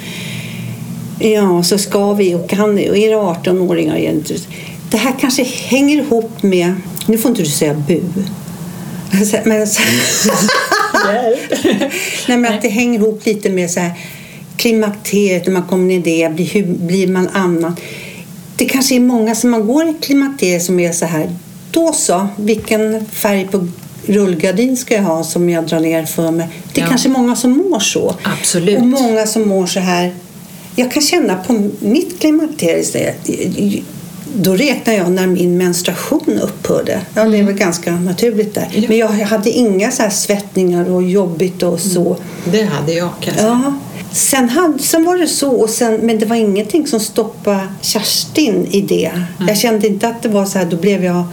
Ja, 1.18 1.62
så 1.62 1.78
ska 1.78 2.12
vi 2.12 2.34
och 2.34 2.48
kan 2.50 2.76
vi 2.76 2.90
och 2.90 2.96
är 2.96 3.10
det 3.10 3.16
18-åringar 3.16 3.96
egentligen. 3.96 4.42
Det 4.90 4.96
här 4.96 5.14
kanske 5.20 5.42
hänger 5.44 5.98
ihop 5.98 6.42
med, 6.42 6.74
nu 7.06 7.18
får 7.18 7.30
inte 7.30 7.42
du 7.42 7.48
säga 7.48 7.74
bu. 7.74 8.00
Men, 9.44 9.66
nej, 12.28 12.38
men 12.38 12.54
att 12.54 12.62
det 12.62 12.68
hänger 12.68 12.98
ihop 12.98 13.26
lite 13.26 13.50
med 13.50 13.70
så 13.70 13.80
här, 13.80 13.92
klimakteriet, 14.62 15.46
när 15.46 15.52
man 15.52 15.62
kommer 15.62 15.84
ner 15.84 15.96
i 15.98 16.00
det, 16.22 16.34
blir, 16.34 16.46
hur 16.46 16.62
blir 16.66 17.06
man 17.08 17.28
annan? 17.28 17.76
Det 18.56 18.64
kanske 18.64 18.94
är 18.94 19.00
många 19.00 19.34
som 19.34 19.50
man 19.50 19.66
går 19.66 19.88
i 19.88 19.94
klimakteriet 20.00 20.62
som 20.62 20.80
är 20.80 20.92
så 20.92 21.06
här, 21.06 21.36
då 21.70 21.92
så, 21.92 22.28
vilken 22.36 23.06
färg 23.06 23.48
på 23.50 23.68
rullgardin 24.06 24.76
ska 24.76 24.94
jag 24.94 25.02
ha 25.02 25.24
som 25.24 25.50
jag 25.50 25.66
drar 25.66 25.80
ner 25.80 26.04
för 26.04 26.30
mig? 26.30 26.48
Det 26.72 26.80
är 26.80 26.84
Ja. 26.84 26.88
kanske 26.88 27.08
många 27.08 27.36
som 27.36 27.50
mår 27.50 27.80
så. 27.80 28.14
Absolut. 28.22 28.78
Och 28.78 28.86
många 28.86 29.26
som 29.26 29.48
mår 29.48 29.66
så 29.66 29.80
här. 29.80 30.14
Jag 30.76 30.92
kan 30.92 31.02
känna 31.02 31.36
på 31.36 31.70
mitt 31.80 32.20
klimakterium, 32.20 33.12
då 34.34 34.56
räknar 34.56 34.94
jag 34.94 35.10
när 35.12 35.26
min 35.26 35.58
menstruation 35.58 36.38
upphörde. 36.42 37.00
Ja, 37.14 37.24
det 37.24 37.38
är 37.38 37.42
väl 37.42 37.54
ganska 37.54 37.92
naturligt 37.92 38.54
där. 38.54 38.68
Ja. 38.74 38.82
Men 38.88 38.98
jag 38.98 39.08
hade 39.08 39.50
inga 39.50 39.90
så 39.90 40.10
svettningar 40.10 40.90
och 40.90 41.02
jobbigt 41.02 41.62
och 41.62 41.80
så. 41.80 42.16
Det 42.44 42.62
hade 42.64 42.92
jag 42.92 43.08
kan 43.20 43.34
jag 43.34 43.40
säga. 43.42 43.60
Ja. 43.64 43.91
Sen, 44.12 44.48
hade, 44.48 44.78
sen 44.78 45.04
var 45.04 45.18
det 45.18 45.26
så, 45.26 45.50
och 45.50 45.70
sen, 45.70 45.94
men 45.94 46.18
det 46.18 46.26
var 46.26 46.36
ingenting 46.36 46.86
som 46.86 47.00
stoppade 47.00 47.66
Kerstin 47.80 48.66
i 48.70 48.80
det. 48.80 49.10
Jag 49.48 49.58
kände 49.58 49.86
inte 49.86 50.08
att 50.08 50.22
det 50.22 50.28
var 50.28 50.44
så 50.46 50.58
här, 50.58 50.64
då 50.66 50.76
blev 50.76 51.04
jag... 51.04 51.24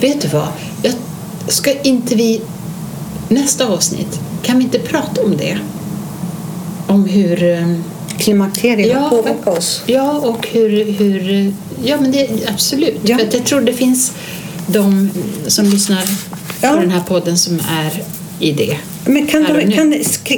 Vet 0.00 0.20
du 0.20 0.28
vad? 0.28 0.48
Jag, 0.82 0.92
ska 1.48 1.80
inte 1.82 2.14
vi 2.14 2.40
nästa 3.28 3.66
avsnitt, 3.68 4.20
kan 4.42 4.58
vi 4.58 4.64
inte 4.64 4.78
prata 4.78 5.22
om 5.22 5.36
det? 5.36 5.58
Om 6.86 7.04
hur... 7.04 7.42
eh, 7.42 7.74
Klimakteriet 8.18 8.88
Ja, 8.88 9.08
påverkar 9.10 9.50
oss. 9.58 9.82
Ja, 9.86 10.12
och 10.12 10.48
hur... 10.52 10.84
hur 10.92 11.52
ja, 11.84 11.96
men 12.00 12.12
det 12.12 12.28
absolut. 12.48 13.00
Ja. 13.02 13.18
För 13.18 13.28
jag 13.32 13.44
tror 13.44 13.60
det 13.60 13.72
finns 13.72 14.12
de 14.66 15.10
som 15.46 15.64
lyssnar 15.64 16.02
Ja. 16.60 16.68
på 16.72 16.80
den 16.80 16.90
här 16.90 17.00
podden 17.00 17.38
som 17.38 17.54
är 17.54 18.02
i 18.40 18.52
det. 18.52 18.76
Men 19.06 19.26
kan 19.26 19.42
nu. 19.42 19.70
kan, 19.70 19.94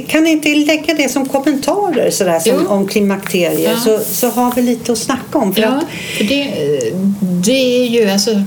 kan 0.08 0.24
ni 0.24 0.30
inte 0.30 0.48
lägga 0.54 0.94
det 0.94 1.08
som 1.08 1.28
kommentarer 1.28 2.10
sådär, 2.10 2.38
som, 2.40 2.66
om 2.66 2.88
klimakteriet 2.88 3.60
Ja. 3.60 3.80
så, 3.84 4.00
så 4.14 4.30
har 4.30 4.52
vi 4.56 4.62
lite 4.62 4.92
att 4.92 4.98
snacka 4.98 5.38
om. 5.38 5.54
För 5.54 5.62
Ja, 5.62 5.68
att 5.68 5.84
för 6.18 6.24
det, 6.24 6.54
det 7.20 7.82
är 7.82 7.86
ju 7.86 8.10
alltså... 8.10 8.42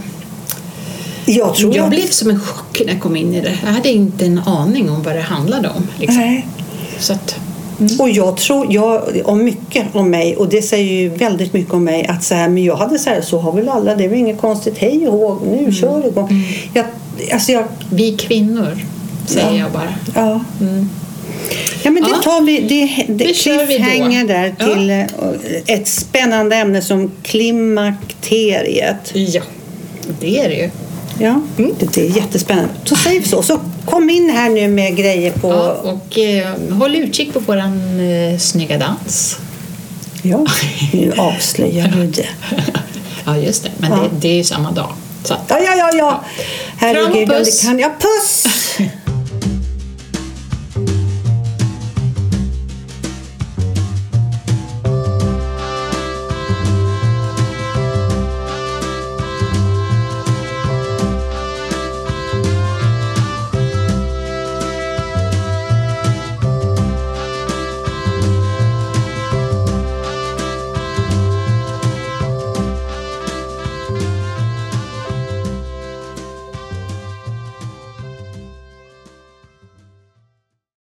jag 1.26 1.56
tror 1.56 1.76
Jag 1.76 1.84
att- 1.84 1.89
blev 1.89 2.08
som 2.10 2.30
en 2.30 2.39
chock 2.39 2.82
när 2.86 2.94
jag 2.94 3.02
kom 3.02 3.16
in 3.16 3.34
i 3.34 3.42
det. 3.42 3.58
Jag 3.66 3.72
hade 3.72 3.89
inte 3.89 4.26
en 4.26 4.39
aning 4.46 4.89
om 4.89 5.04
vad 5.04 5.16
det 5.16 5.22
handlade 5.22 5.70
om. 5.70 5.88
Liksom. 6.00 6.18
Nej. 6.22 6.48
Så 7.00 7.13
att, 7.13 7.36
Och 8.00 8.10
jag 8.10 8.38
tror 8.38 8.74
jag, 8.74 9.02
om 9.26 9.44
mycket 9.44 9.86
om 9.96 10.10
mig, 10.10 10.36
och 10.36 10.50
det 10.50 10.62
säger 10.62 10.94
ju 10.94 11.10
väldigt 11.10 11.54
mycket 11.54 11.74
om 11.74 11.84
mig, 11.84 12.06
att 12.08 12.24
så 12.24 12.36
här, 12.36 12.50
men 12.50 12.63
jag 12.63 12.76
hade 12.76 13.00
så 13.00 13.10
här, 13.10 13.22
så 13.22 13.39
har 13.39 13.52
väl 13.52 13.70
alla, 13.70 13.96
det 13.96 14.04
är 14.04 14.10
väl 14.10 14.18
inget 14.20 14.42
konstigt, 14.42 14.78
hej 14.78 15.08
och 15.08 15.42
nu 15.48 15.58
Mm. 15.58 15.74
kör 15.74 16.08
igång. 16.08 16.44
Jag, 16.74 16.86
alltså 17.34 17.52
jag, 17.52 17.63
vi 17.89 18.12
kvinnor, 18.18 18.78
säger 19.26 19.50
Ja. 19.52 19.56
jag 19.58 19.72
bara. 19.72 19.94
ja. 20.16 20.42
Ja, 21.84 21.92
men 21.92 22.04
det 22.04 22.10
Ja. 22.10 22.18
tar 22.24 22.42
vi, 22.42 22.60
det, 22.60 23.06
det, 23.14 23.26
Det 23.26 23.34
cliffhanger 23.34 24.26
där 24.28 24.56
Ja. 24.60 24.66
till 24.74 24.90
eh, 24.90 25.06
ett 25.78 25.88
spännande 25.88 26.56
ämne 26.56 26.82
som 26.82 27.12
klimakteriet. 27.24 29.12
Ja, 29.14 29.42
det 30.20 30.40
är 30.40 30.50
det 30.50 30.56
ju. 30.56 30.70
Ja, 31.20 31.42
det 31.80 31.98
är 31.98 32.18
jättespännande. 32.18 32.70
Så 32.84 32.96
säger 32.96 33.20
vi 33.20 33.28
så. 33.28 33.44
Så 33.44 33.60
kom 33.86 34.10
in 34.10 34.30
här 34.30 34.50
nu 34.50 34.68
med 34.68 34.96
grejer 34.98 35.32
på... 35.32 35.50
Ja, 35.50 35.72
och 35.92 36.18
eh, 36.20 36.48
håll 36.80 36.96
utkik 36.96 37.34
på 37.34 37.40
våran 37.40 38.00
eh, 38.00 38.40
snygga 38.40 38.78
dans. 38.78 39.38
Ja, 40.22 40.46
nu 40.94 41.14
avslöjar 41.18 41.88
du 41.88 42.08
det. 42.08 42.28
Ja, 43.26 43.38
just 43.38 43.64
det. 43.64 43.70
Men 43.78 43.92
Ja. 43.92 43.98
det, 43.98 44.10
det 44.20 44.28
är 44.28 44.36
ju 44.36 44.44
samma 44.44 44.72
dag. 44.72 44.94
Så 45.24 45.34
Ja, 45.48 45.60
ja, 45.60 45.76
ja, 45.76 45.92
ja. 45.98 46.24
Herregud, 46.78 47.28
Kram 47.28 47.38
och 47.40 47.46
puss. 47.46 47.62
kan 47.62 47.80
jag. 47.80 47.92
Puss! 48.00 48.48